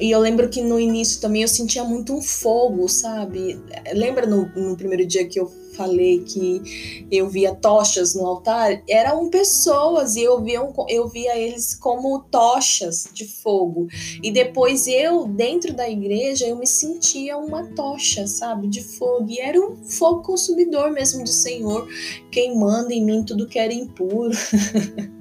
e 0.00 0.10
eu 0.10 0.20
lembro 0.20 0.48
que 0.48 0.62
no 0.62 0.78
início 0.78 1.20
também 1.20 1.42
eu 1.42 1.48
sentia 1.48 1.84
muito 1.84 2.14
um 2.14 2.22
fogo, 2.22 2.88
sabe? 2.88 3.60
Lembra 3.92 4.26
no, 4.26 4.46
no 4.54 4.76
primeiro 4.76 5.04
dia 5.06 5.26
que 5.26 5.40
eu 5.40 5.50
falei 5.74 6.20
que 6.20 7.06
eu 7.10 7.28
via 7.28 7.54
tochas 7.54 8.14
no 8.14 8.26
altar? 8.26 8.82
Eram 8.88 9.28
pessoas 9.28 10.16
e 10.16 10.22
eu 10.22 10.40
via, 10.42 10.60
eu 10.88 11.08
via 11.08 11.36
eles 11.36 11.74
como 11.74 12.20
tochas 12.30 13.08
de 13.12 13.26
fogo. 13.26 13.88
E 14.22 14.30
depois 14.30 14.86
eu, 14.86 15.26
dentro 15.26 15.74
da 15.74 15.88
igreja, 15.88 16.46
eu 16.46 16.56
me 16.56 16.66
sentia 16.66 17.36
uma 17.36 17.64
tocha, 17.74 18.26
sabe? 18.26 18.68
De 18.68 18.82
fogo. 18.82 19.26
E 19.28 19.40
era 19.40 19.60
um 19.60 19.76
fogo 19.84 20.22
consumidor 20.22 20.90
mesmo 20.90 21.24
do 21.24 21.30
Senhor, 21.30 21.88
queimando 22.30 22.92
em 22.92 23.04
mim 23.04 23.22
tudo 23.24 23.48
que 23.48 23.58
era 23.58 23.72
impuro. 23.72 24.30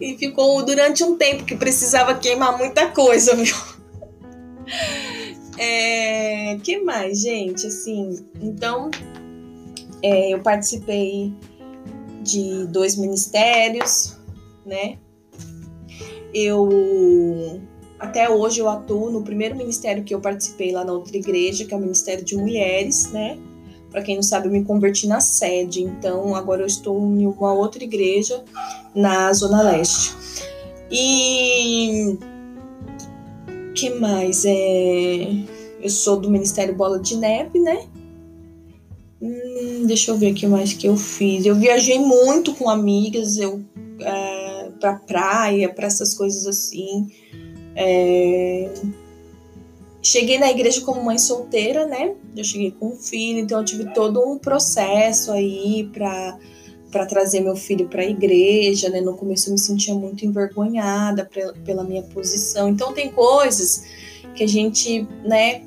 E 0.00 0.16
ficou 0.16 0.64
durante 0.64 1.02
um 1.02 1.16
tempo 1.16 1.44
que 1.44 1.56
precisava 1.56 2.14
queimar 2.14 2.56
muita 2.56 2.88
coisa, 2.88 3.34
viu? 3.34 3.54
É, 5.58 6.56
que 6.62 6.78
mais, 6.78 7.20
gente? 7.20 7.66
Assim, 7.66 8.24
então 8.40 8.90
é, 10.02 10.32
eu 10.32 10.40
participei 10.40 11.32
de 12.22 12.66
dois 12.66 12.96
ministérios, 12.96 14.16
né? 14.64 14.98
Eu 16.32 17.60
até 17.98 18.30
hoje 18.30 18.60
eu 18.60 18.68
atuo 18.68 19.10
no 19.10 19.22
primeiro 19.22 19.56
ministério 19.56 20.04
que 20.04 20.14
eu 20.14 20.20
participei 20.20 20.70
lá 20.70 20.84
na 20.84 20.92
outra 20.92 21.16
igreja, 21.16 21.64
que 21.64 21.74
é 21.74 21.76
o 21.76 21.80
Ministério 21.80 22.24
de 22.24 22.36
Mulheres, 22.36 23.10
né? 23.10 23.36
Para 23.98 24.04
quem 24.04 24.14
não 24.14 24.22
sabe, 24.22 24.46
eu 24.46 24.52
me 24.52 24.62
converti 24.62 25.08
na 25.08 25.18
sede, 25.18 25.82
então 25.82 26.32
agora 26.36 26.62
eu 26.62 26.68
estou 26.68 26.96
em 27.00 27.26
uma 27.26 27.52
outra 27.52 27.82
igreja 27.82 28.44
na 28.94 29.32
Zona 29.32 29.60
Leste. 29.60 30.14
E 30.88 32.16
que 33.74 33.90
mais? 33.90 34.44
É... 34.44 35.26
Eu 35.82 35.90
sou 35.90 36.16
do 36.16 36.30
Ministério 36.30 36.76
Bola 36.76 37.00
de 37.00 37.16
Neve, 37.16 37.58
né? 37.58 37.88
Hum, 39.20 39.84
deixa 39.84 40.12
eu 40.12 40.16
ver 40.16 40.30
o 40.30 40.34
que 40.36 40.46
mais 40.46 40.72
que 40.72 40.86
eu 40.86 40.96
fiz. 40.96 41.44
Eu 41.44 41.56
viajei 41.56 41.98
muito 41.98 42.54
com 42.54 42.70
amigas, 42.70 43.36
eu 43.36 43.64
é, 44.00 44.70
pra 44.78 44.94
praia, 44.94 45.74
para 45.74 45.88
essas 45.88 46.14
coisas 46.14 46.46
assim. 46.46 47.08
É... 47.74 48.72
Cheguei 50.02 50.38
na 50.38 50.50
igreja 50.50 50.80
como 50.82 51.02
mãe 51.02 51.18
solteira, 51.18 51.86
né? 51.86 52.14
Eu 52.36 52.44
cheguei 52.44 52.70
com 52.70 52.88
um 52.88 52.96
filho, 52.96 53.40
então 53.40 53.58
eu 53.58 53.64
tive 53.64 53.92
todo 53.92 54.20
um 54.20 54.38
processo 54.38 55.32
aí 55.32 55.88
para 55.92 56.38
para 56.90 57.04
trazer 57.04 57.40
meu 57.40 57.54
filho 57.54 57.86
para 57.86 58.00
a 58.00 58.06
igreja, 58.06 58.88
né? 58.88 59.00
No 59.00 59.14
começo 59.14 59.48
eu 59.48 59.52
me 59.52 59.58
sentia 59.58 59.94
muito 59.94 60.24
envergonhada 60.24 61.28
pela 61.64 61.84
minha 61.84 62.02
posição. 62.02 62.68
Então 62.68 62.94
tem 62.94 63.10
coisas 63.10 63.84
que 64.34 64.42
a 64.42 64.46
gente, 64.46 65.06
né, 65.22 65.62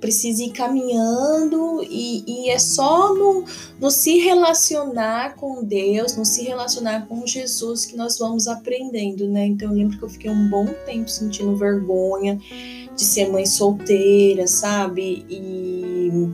precisa 0.00 0.42
ir 0.42 0.50
caminhando 0.50 1.82
e, 1.82 2.24
e, 2.26 2.50
é 2.50 2.58
só 2.58 3.14
no, 3.14 3.44
no 3.78 3.90
se 3.90 4.18
relacionar 4.18 5.36
com 5.36 5.62
Deus, 5.62 6.16
no 6.16 6.24
se 6.24 6.42
relacionar 6.42 7.06
com 7.06 7.26
Jesus 7.26 7.84
que 7.84 7.96
nós 7.96 8.18
vamos 8.18 8.48
aprendendo, 8.48 9.28
né? 9.28 9.46
Então 9.46 9.68
eu 9.68 9.74
lembro 9.74 9.98
que 9.98 10.04
eu 10.04 10.08
fiquei 10.08 10.30
um 10.30 10.48
bom 10.48 10.66
tempo 10.86 11.10
sentindo 11.10 11.54
vergonha 11.54 12.40
de 13.00 13.06
ser 13.06 13.30
mãe 13.30 13.46
solteira, 13.46 14.46
sabe? 14.46 15.24
E 15.30 16.28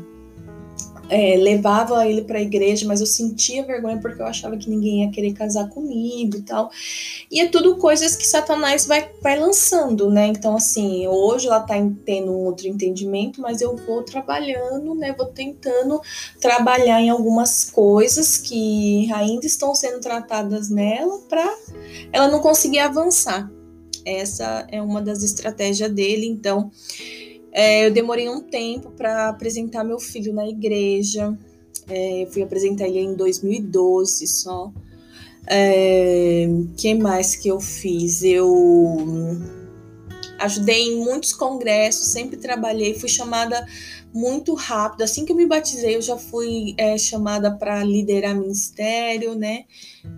é, 1.09 1.37
levava 1.37 2.05
ele 2.05 2.23
para 2.23 2.39
a 2.39 2.43
igreja, 2.43 2.85
mas 2.89 3.01
eu 3.01 3.07
sentia 3.07 3.65
vergonha 3.65 3.99
porque 4.01 4.21
eu 4.21 4.27
achava 4.27 4.57
que 4.57 4.69
ninguém 4.69 5.05
ia 5.05 5.11
querer 5.13 5.33
casar 5.33 5.69
comigo 5.69 6.37
e 6.37 6.43
tal. 6.43 6.69
E 7.31 7.41
é 7.41 7.47
tudo 7.47 7.77
coisas 7.77 8.17
que 8.17 8.27
Satanás 8.27 8.85
vai, 8.85 9.09
vai 9.23 9.39
lançando, 9.39 10.11
né? 10.11 10.27
Então, 10.27 10.57
assim, 10.57 11.07
hoje 11.07 11.47
ela 11.47 11.61
tá 11.61 11.75
tendo 12.05 12.33
um 12.33 12.45
outro 12.47 12.67
entendimento, 12.67 13.41
mas 13.41 13.61
eu 13.61 13.77
vou 13.77 14.03
trabalhando, 14.03 14.93
né? 14.97 15.15
Vou 15.17 15.27
tentando 15.27 16.01
trabalhar 16.41 17.01
em 17.01 17.11
algumas 17.11 17.71
coisas 17.71 18.39
que 18.39 19.09
ainda 19.13 19.47
estão 19.47 19.73
sendo 19.73 20.01
tratadas 20.01 20.69
nela 20.69 21.21
para 21.29 21.47
ela 22.13 22.27
não 22.27 22.41
conseguir 22.41 22.81
avançar. 22.81 23.49
Essa 24.07 24.65
é 24.71 24.81
uma 24.81 25.03
das 25.03 25.25
estratégias 25.25 25.91
dele, 25.91 26.27
então. 26.27 26.71
É, 27.51 27.87
eu 27.87 27.91
demorei 27.91 28.29
um 28.29 28.41
tempo 28.41 28.91
para 28.93 29.29
apresentar 29.31 29.83
meu 29.83 29.99
filho 29.99 30.33
na 30.33 30.47
igreja. 30.47 31.37
É, 31.89 32.23
eu 32.23 32.27
fui 32.29 32.43
apresentar 32.43 32.87
ele 32.87 33.01
em 33.01 33.15
2012 33.15 34.27
só. 34.29 34.73
É, 35.49 36.47
que 36.77 36.95
mais 36.95 37.35
que 37.35 37.49
eu 37.49 37.59
fiz? 37.61 38.23
Eu 38.23 39.39
ajudei 40.39 40.89
em 40.89 41.05
muitos 41.05 41.33
congressos, 41.33 42.09
sempre 42.09 42.37
trabalhei, 42.37 42.95
fui 42.95 43.09
chamada 43.09 43.67
muito 44.17 44.55
rápido. 44.55 45.03
Assim 45.03 45.27
que 45.27 45.33
eu 45.33 45.37
me 45.37 45.47
batizei, 45.47 45.95
eu 45.95 46.01
já 46.01 46.17
fui 46.17 46.75
é, 46.79 46.97
chamada 46.97 47.51
para 47.51 47.85
liderar 47.85 48.35
ministério, 48.35 49.35
né? 49.35 49.65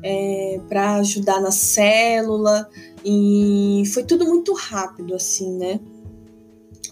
É, 0.05 0.61
para 0.69 0.97
ajudar 0.97 1.41
na 1.41 1.51
célula 1.51 2.69
e 3.05 3.83
foi 3.93 4.05
tudo 4.05 4.25
muito 4.25 4.53
rápido, 4.55 5.17
assim, 5.17 5.51
né? 5.59 5.81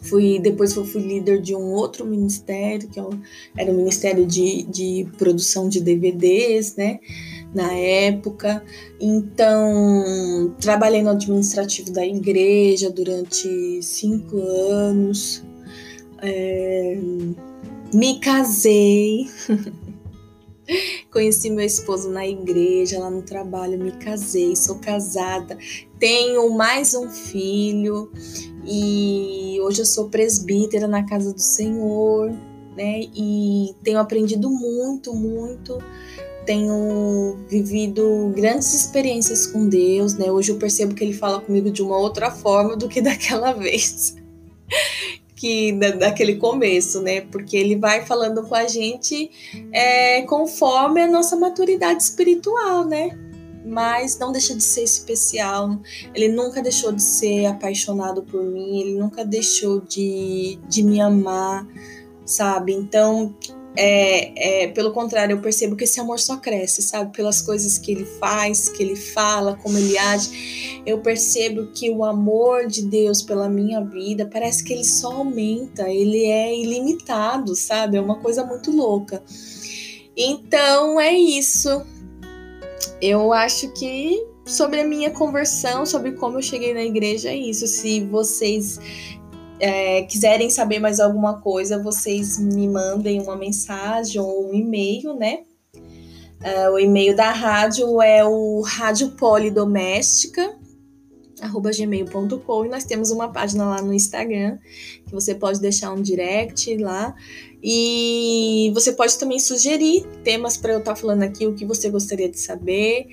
Fui, 0.03 0.40
depois 0.40 0.75
eu 0.75 0.85
fui 0.85 1.01
líder 1.01 1.40
de 1.40 1.55
um 1.55 1.73
outro 1.73 2.05
ministério, 2.05 2.88
que 2.88 2.99
é 2.99 3.05
era 3.57 3.71
o 3.71 3.75
Ministério 3.75 4.27
de, 4.27 4.64
de 4.64 5.07
Produção 5.16 5.69
de 5.69 5.81
DVDs, 5.81 6.75
né? 6.75 6.99
Na 7.55 7.73
época. 7.73 8.62
Então, 9.01 10.55
trabalhei 10.61 11.03
no 11.03 11.11
administrativo 11.11 11.92
da 11.92 12.05
igreja 12.05 12.90
durante 12.90 13.81
cinco 13.83 14.38
anos. 14.38 15.45
É, 16.22 16.98
me 17.92 18.18
casei. 18.20 19.29
Conheci 21.12 21.48
meu 21.50 21.64
esposo 21.64 22.11
na 22.11 22.26
igreja, 22.26 22.98
lá 22.98 23.09
no 23.09 23.22
trabalho, 23.22 23.79
me 23.79 23.92
casei, 23.92 24.57
sou 24.57 24.76
casada, 24.81 25.57
tenho 25.98 26.50
mais 26.50 26.92
um 26.92 27.09
filho 27.09 28.11
e 28.66 29.59
hoje 29.62 29.83
eu 29.83 29.87
sou 29.87 30.09
presbítera 30.09 30.88
na 30.88 31.07
casa 31.07 31.33
do 31.33 31.40
Senhor, 31.40 32.31
né? 32.76 33.02
E 33.14 33.74
tenho 33.83 33.98
aprendido 33.98 34.50
muito, 34.50 35.14
muito. 35.14 35.79
Tenho 36.44 37.38
vivido 37.48 38.33
grandes 38.35 38.74
experiências 38.74 39.46
com 39.46 39.68
Deus, 39.68 40.14
né? 40.14 40.31
Hoje 40.31 40.52
eu 40.52 40.59
percebo 40.59 40.94
que 40.94 41.02
ele 41.02 41.12
fala 41.12 41.40
comigo 41.40 41.70
de 41.70 41.83
uma 41.83 41.96
outra 41.96 42.31
forma 42.31 42.76
do 42.76 42.88
que 42.88 43.00
daquela 43.02 43.52
vez. 43.52 44.16
Que 45.37 45.72
da, 45.72 45.90
daquele 45.90 46.37
começo, 46.37 47.01
né? 47.03 47.20
Porque 47.20 47.57
ele 47.57 47.77
vai 47.77 48.05
falando 48.05 48.42
com 48.42 48.55
a 48.55 48.66
gente 48.66 49.31
é, 49.70 50.22
conforme 50.22 51.03
a 51.03 51.07
nossa 51.07 51.37
maturidade 51.37 52.03
espiritual, 52.03 52.85
né? 52.85 53.16
mas 53.66 54.16
não 54.16 54.31
deixa 54.31 54.55
de 54.55 54.62
ser 54.62 54.85
especial. 54.85 55.81
Ele 56.14 56.29
nunca 56.29 56.62
deixou 56.62 56.92
de 56.92 57.03
ser 57.03 57.46
apaixonado 57.46 58.22
por 58.22 58.42
mim, 58.44 58.81
ele 58.81 58.96
nunca 58.96 59.25
deixou 59.25 59.81
de, 59.81 60.57
de 60.68 60.85
me 60.85 61.01
amar, 61.01 61.66
sabe? 62.25 62.72
Então, 62.72 63.35
é, 63.77 64.65
é, 64.65 64.69
pelo 64.69 64.93
contrário, 64.93 65.35
eu 65.35 65.41
percebo 65.41 65.77
que 65.77 65.85
esse 65.85 66.01
amor 66.01 66.19
só 66.19 66.37
cresce, 66.37 66.83
sabe? 66.83 67.15
Pelas 67.15 67.43
coisas 67.43 67.79
que 67.79 67.93
ele 67.93 68.05
faz, 68.05 68.69
que 68.69 68.83
ele 68.83 68.97
fala, 68.97 69.59
como 69.62 69.77
ele 69.77 69.97
age. 69.99 70.83
Eu 70.87 71.01
percebo 71.01 71.67
que 71.73 71.91
o 71.91 72.05
amor 72.05 72.67
de 72.67 72.83
Deus 72.83 73.23
pela 73.23 73.49
minha 73.49 73.83
vida 73.85 74.29
parece 74.33 74.65
que 74.65 74.73
ele 74.73 74.85
só 74.85 75.12
aumenta, 75.12 75.89
ele 75.91 76.25
é 76.25 76.57
ilimitado, 76.57 77.55
sabe? 77.55 77.97
É 77.97 78.01
uma 78.01 78.21
coisa 78.21 78.45
muito 78.45 78.71
louca. 78.71 79.23
Então 80.17 80.99
é 81.01 81.12
isso 81.12 81.85
eu 83.01 83.33
acho 83.33 83.69
que 83.73 84.25
sobre 84.45 84.81
a 84.81 84.87
minha 84.87 85.11
conversão, 85.11 85.85
sobre 85.85 86.12
como 86.12 86.39
eu 86.39 86.43
cheguei 86.43 86.73
na 86.73 86.83
igreja, 86.83 87.31
é 87.31 87.37
isso. 87.37 87.67
Se 87.67 88.01
vocês 88.05 88.79
é, 89.59 90.03
quiserem 90.03 90.51
saber 90.51 90.79
mais 90.79 91.01
alguma 91.01 91.40
coisa, 91.40 91.83
vocês 91.83 92.38
me 92.38 92.69
mandem 92.69 93.21
uma 93.21 93.37
mensagem 93.37 94.21
ou 94.21 94.51
um 94.51 94.55
e-mail, 94.55 95.14
né? 95.14 95.40
Uh, 95.75 96.73
o 96.73 96.79
e-mail 96.79 97.16
da 97.16 97.33
rádio 97.33 98.01
é 98.03 98.25
o 98.25 98.61
Rádio 98.61 99.12
Polidoméstica, 99.12 100.55
arroba 101.40 101.71
gmail.com 101.71 102.64
e 102.64 102.69
nós 102.69 102.85
temos 102.85 103.11
uma 103.11 103.33
página 103.33 103.64
lá 103.64 103.83
no 103.83 103.92
Instagram 103.92 104.59
que 105.07 105.12
você 105.12 105.35
pode 105.35 105.61
deixar 105.61 105.92
um 105.92 106.01
direct 106.01 106.77
lá 106.77 107.14
e 107.62 108.71
você 108.75 108.92
pode 108.92 109.19
também 109.19 109.38
sugerir 109.38 110.07
temas 110.23 110.57
para 110.57 110.73
eu 110.73 110.79
estar 110.79 110.95
tá 110.95 110.97
falando 111.01 111.23
aqui, 111.23 111.47
o 111.47 111.55
que 111.55 111.64
você 111.64 111.90
gostaria 111.90 112.29
de 112.29 112.38
saber 112.38 113.07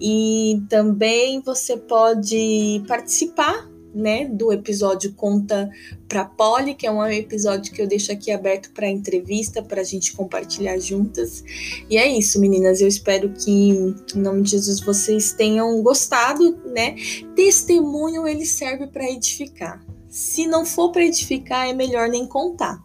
e 0.00 0.62
também 0.68 1.40
você 1.40 1.76
pode 1.76 2.82
participar 2.86 3.67
né, 3.94 4.26
do 4.26 4.52
episódio 4.52 5.12
Conta 5.14 5.70
para 6.08 6.24
Poli, 6.24 6.74
que 6.74 6.86
é 6.86 6.90
um 6.90 7.04
episódio 7.06 7.72
que 7.72 7.80
eu 7.80 7.86
deixo 7.86 8.12
aqui 8.12 8.30
aberto 8.30 8.70
para 8.72 8.88
entrevista, 8.88 9.62
para 9.62 9.80
a 9.80 9.84
gente 9.84 10.12
compartilhar 10.14 10.78
juntas. 10.78 11.42
E 11.88 11.96
é 11.96 12.06
isso, 12.06 12.40
meninas. 12.40 12.80
Eu 12.80 12.88
espero 12.88 13.30
que, 13.30 13.70
em 13.70 13.94
nome 14.14 14.42
de 14.42 14.50
Jesus, 14.50 14.80
vocês 14.80 15.32
tenham 15.32 15.82
gostado, 15.82 16.56
né? 16.66 16.96
Testemunho 17.34 18.26
ele 18.26 18.46
serve 18.46 18.86
para 18.86 19.10
edificar. 19.10 19.84
Se 20.08 20.46
não 20.46 20.64
for 20.64 20.90
para 20.90 21.04
edificar, 21.04 21.68
é 21.68 21.72
melhor 21.72 22.08
nem 22.08 22.26
contar. 22.26 22.82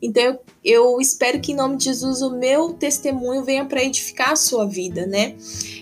Então 0.00 0.22
eu, 0.22 0.38
eu, 0.64 1.00
espero 1.00 1.40
que 1.40 1.52
em 1.52 1.56
nome 1.56 1.76
de 1.76 1.84
Jesus 1.84 2.22
o 2.22 2.30
meu 2.30 2.72
testemunho 2.72 3.44
venha 3.44 3.64
para 3.64 3.82
edificar 3.82 4.32
a 4.32 4.36
sua 4.36 4.66
vida, 4.66 5.06
né? 5.06 5.36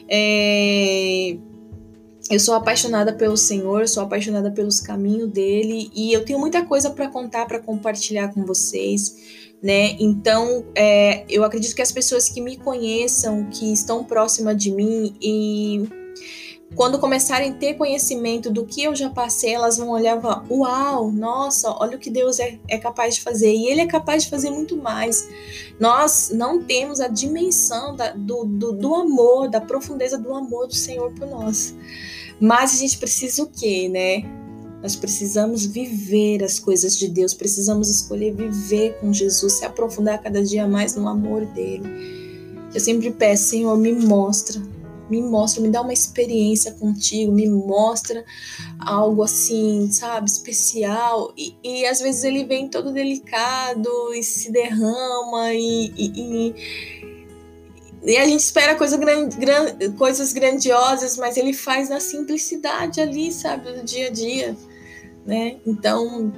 É, 0.09 1.37
eu 2.31 2.41
sou 2.41 2.55
apaixonada 2.55 3.13
pelo 3.13 3.37
Senhor, 3.37 3.89
sou 3.89 4.03
apaixonada 4.03 4.51
pelos 4.51 4.81
caminhos 4.81 5.31
dele 5.31 5.91
e 5.95 6.13
eu 6.13 6.25
tenho 6.25 6.39
muita 6.39 6.65
coisa 6.65 6.91
para 6.91 7.09
contar, 7.09 7.47
para 7.47 7.61
compartilhar 7.61 8.33
com 8.33 8.45
vocês, 8.45 9.17
né? 9.63 9.97
Então, 10.01 10.65
é, 10.75 11.25
eu 11.29 11.45
acredito 11.45 11.75
que 11.75 11.83
as 11.83 11.93
pessoas 11.93 12.29
que 12.29 12.41
me 12.41 12.57
conheçam, 12.57 13.49
que 13.51 13.73
estão 13.73 14.03
próximas 14.05 14.57
de 14.57 14.71
mim 14.73 15.15
e 15.21 15.89
quando 16.75 16.99
começarem 16.99 17.53
a 17.53 17.55
ter 17.55 17.75
conhecimento 17.75 18.51
do 18.51 18.67
que 18.67 18.83
eu 18.83 18.95
já 18.95 19.09
passei, 19.09 19.55
elas 19.55 19.79
vão 19.79 19.91
olhar 19.91 20.19
e 20.19 20.21
falar: 20.21 20.45
Uau, 20.51 21.13
nossa, 21.13 21.71
olha 21.71 21.97
o 21.97 22.01
que 22.01 22.11
Deus 22.11 22.41
é, 22.41 22.59
é 22.69 22.77
capaz 22.77 23.15
de 23.15 23.23
fazer. 23.23 23.53
E 23.55 23.69
Ele 23.69 23.83
é 23.83 23.87
capaz 23.87 24.25
de 24.25 24.31
fazer 24.31 24.51
muito 24.51 24.77
mais. 24.77 25.29
Nós 25.79 26.31
não 26.35 26.63
temos 26.63 27.01
a 27.01 27.09
dimensão 27.09 27.95
da, 27.95 28.11
do, 28.13 28.45
do, 28.45 28.73
do 28.73 28.95
amor, 28.95 29.49
da 29.49 29.61
profundeza 29.61 30.19
do 30.19 30.35
amor 30.35 30.67
do 30.67 30.75
Senhor 30.75 31.13
por 31.13 31.27
nós. 31.29 31.75
Mas 32.41 32.75
a 32.75 32.77
gente 32.79 32.99
precisa 32.99 33.43
o 33.43 33.47
quê, 33.47 33.89
né? 33.89 34.23
Nós 34.83 34.95
precisamos 34.95 35.65
viver 35.65 36.45
as 36.45 36.59
coisas 36.59 36.97
de 36.97 37.09
Deus, 37.09 37.35
precisamos 37.35 37.91
escolher 37.91 38.35
viver 38.35 38.99
com 39.01 39.13
Jesus, 39.13 39.55
se 39.55 39.65
aprofundar 39.65 40.23
cada 40.23 40.43
dia 40.43 40.67
mais 40.69 40.95
no 40.95 41.09
amor 41.09 41.45
dele. 41.47 41.89
Eu 42.73 42.81
sempre 42.81 43.11
peço, 43.11 43.51
Senhor, 43.51 43.77
me 43.79 43.93
mostra, 43.93 44.61
me 45.09 45.23
mostra, 45.23 45.63
me 45.63 45.71
dá 45.71 45.81
uma 45.81 45.93
experiência 45.93 46.73
contigo, 46.73 47.33
me 47.33 47.49
mostra 47.49 48.25
algo 48.79 49.23
assim, 49.23 49.91
sabe, 49.91 50.29
especial. 50.29 51.33
E, 51.37 51.57
e 51.65 51.87
às 51.87 52.01
vezes 52.01 52.23
ele 52.23 52.45
vem 52.45 52.69
todo 52.69 52.93
delicado 52.93 53.89
e 54.15 54.23
se 54.23 54.53
derrama 54.53 55.55
e, 55.55 55.93
e, 55.97 56.13
e 56.17 57.16
a 58.07 58.27
gente 58.27 58.41
espera 58.41 58.77
coisa 58.77 58.97
gran, 58.97 59.29
gran, 59.29 59.93
coisas 59.97 60.33
grandiosas, 60.33 61.17
mas 61.17 61.37
ele 61.37 61.53
faz 61.53 61.89
na 61.89 61.99
simplicidade 61.99 63.01
ali, 63.01 63.33
sabe, 63.33 63.73
do 63.73 63.85
dia 63.85 64.09
a 64.09 64.11
dia 64.11 64.57
né? 65.27 65.57
Então, 65.67 66.33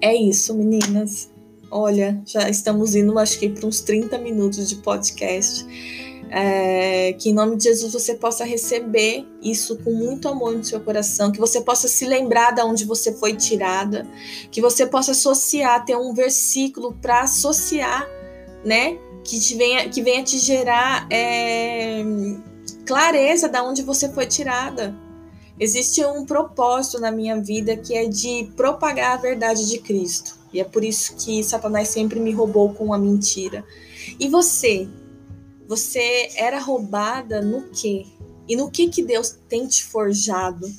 é 0.00 0.14
isso, 0.14 0.52
meninas. 0.54 1.30
Olha, 1.70 2.20
já 2.26 2.50
estamos 2.50 2.94
indo, 2.94 3.18
acho 3.18 3.38
que, 3.38 3.48
para 3.48 3.66
uns 3.66 3.80
30 3.80 4.18
minutos 4.18 4.68
de 4.68 4.76
podcast. 4.76 5.64
É, 6.34 7.12
que 7.12 7.28
em 7.28 7.34
nome 7.34 7.56
de 7.56 7.64
Jesus 7.64 7.92
você 7.92 8.14
possa 8.14 8.42
receber 8.42 9.26
isso 9.42 9.76
com 9.84 9.92
muito 9.92 10.26
amor 10.28 10.56
no 10.56 10.64
seu 10.64 10.80
coração, 10.80 11.30
que 11.30 11.38
você 11.38 11.60
possa 11.60 11.88
se 11.88 12.06
lembrar 12.06 12.52
de 12.52 12.62
onde 12.62 12.86
você 12.86 13.12
foi 13.12 13.36
tirada, 13.36 14.06
que 14.50 14.58
você 14.58 14.86
possa 14.86 15.10
associar, 15.10 15.84
ter 15.84 15.94
um 15.94 16.14
versículo 16.14 16.96
para 17.02 17.20
associar, 17.20 18.08
né? 18.64 18.96
Que, 19.24 19.38
te 19.38 19.56
venha, 19.56 19.88
que 19.88 20.02
venha 20.02 20.22
te 20.22 20.38
gerar 20.38 21.06
é, 21.10 22.02
clareza 22.84 23.48
de 23.48 23.60
onde 23.60 23.82
você 23.82 24.12
foi 24.12 24.26
tirada. 24.26 24.94
Existe 25.58 26.04
um 26.04 26.24
propósito 26.24 26.98
na 26.98 27.10
minha 27.10 27.40
vida 27.40 27.76
que 27.76 27.94
é 27.94 28.06
de 28.06 28.50
propagar 28.56 29.12
a 29.12 29.20
verdade 29.20 29.68
de 29.68 29.78
Cristo. 29.78 30.36
E 30.52 30.60
é 30.60 30.64
por 30.64 30.84
isso 30.84 31.16
que 31.16 31.42
Satanás 31.42 31.88
sempre 31.88 32.20
me 32.20 32.32
roubou 32.32 32.72
com 32.74 32.92
a 32.92 32.98
mentira. 32.98 33.64
E 34.18 34.28
você? 34.28 34.88
Você 35.66 36.28
era 36.36 36.58
roubada 36.58 37.40
no 37.40 37.70
quê? 37.70 38.06
E 38.48 38.56
no 38.56 38.70
que 38.70 38.88
que 38.88 39.02
Deus 39.02 39.38
tem 39.48 39.66
te 39.66 39.84
forjado? 39.84 40.70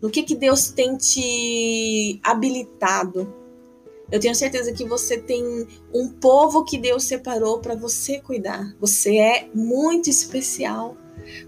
No 0.00 0.08
que 0.08 0.22
que 0.22 0.34
Deus 0.34 0.68
tem 0.70 0.96
te 0.96 2.20
habilitado? 2.22 3.34
Eu 4.10 4.18
tenho 4.18 4.34
certeza 4.34 4.72
que 4.72 4.86
você 4.86 5.18
tem 5.18 5.66
um 5.92 6.08
povo 6.08 6.64
que 6.64 6.78
Deus 6.78 7.04
separou 7.04 7.58
para 7.58 7.74
você 7.74 8.20
cuidar. 8.20 8.74
Você 8.80 9.18
é 9.18 9.48
muito 9.54 10.08
especial. 10.08 10.96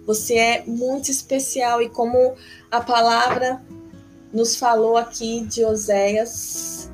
Você 0.07 0.35
é 0.35 0.65
muito 0.67 1.11
especial 1.11 1.81
e 1.81 1.89
como 1.89 2.35
a 2.71 2.81
palavra 2.81 3.65
nos 4.33 4.57
falou 4.57 4.97
aqui 4.97 5.45
de 5.47 5.65
Oséias, 5.65 6.91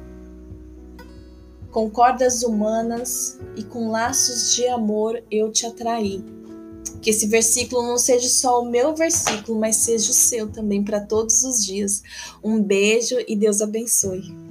com 1.71 1.91
cordas 1.91 2.43
humanas 2.43 3.39
e 3.57 3.63
com 3.63 3.91
laços 3.91 4.55
de 4.55 4.67
amor 4.69 5.23
eu 5.31 5.51
te 5.51 5.67
atraí. 5.67 6.25
Que 7.03 7.11
esse 7.11 7.27
versículo 7.27 7.83
não 7.83 7.99
seja 7.99 8.29
só 8.29 8.63
o 8.63 8.71
meu 8.71 8.95
versículo, 8.95 9.59
mas 9.59 9.77
seja 9.77 10.11
o 10.11 10.15
seu 10.15 10.49
também 10.49 10.83
para 10.83 11.01
todos 11.01 11.45
os 11.45 11.65
dias. 11.65 12.03
Um 12.43 12.63
beijo 12.63 13.17
e 13.29 13.37
Deus 13.37 13.61
abençoe. 13.61 14.46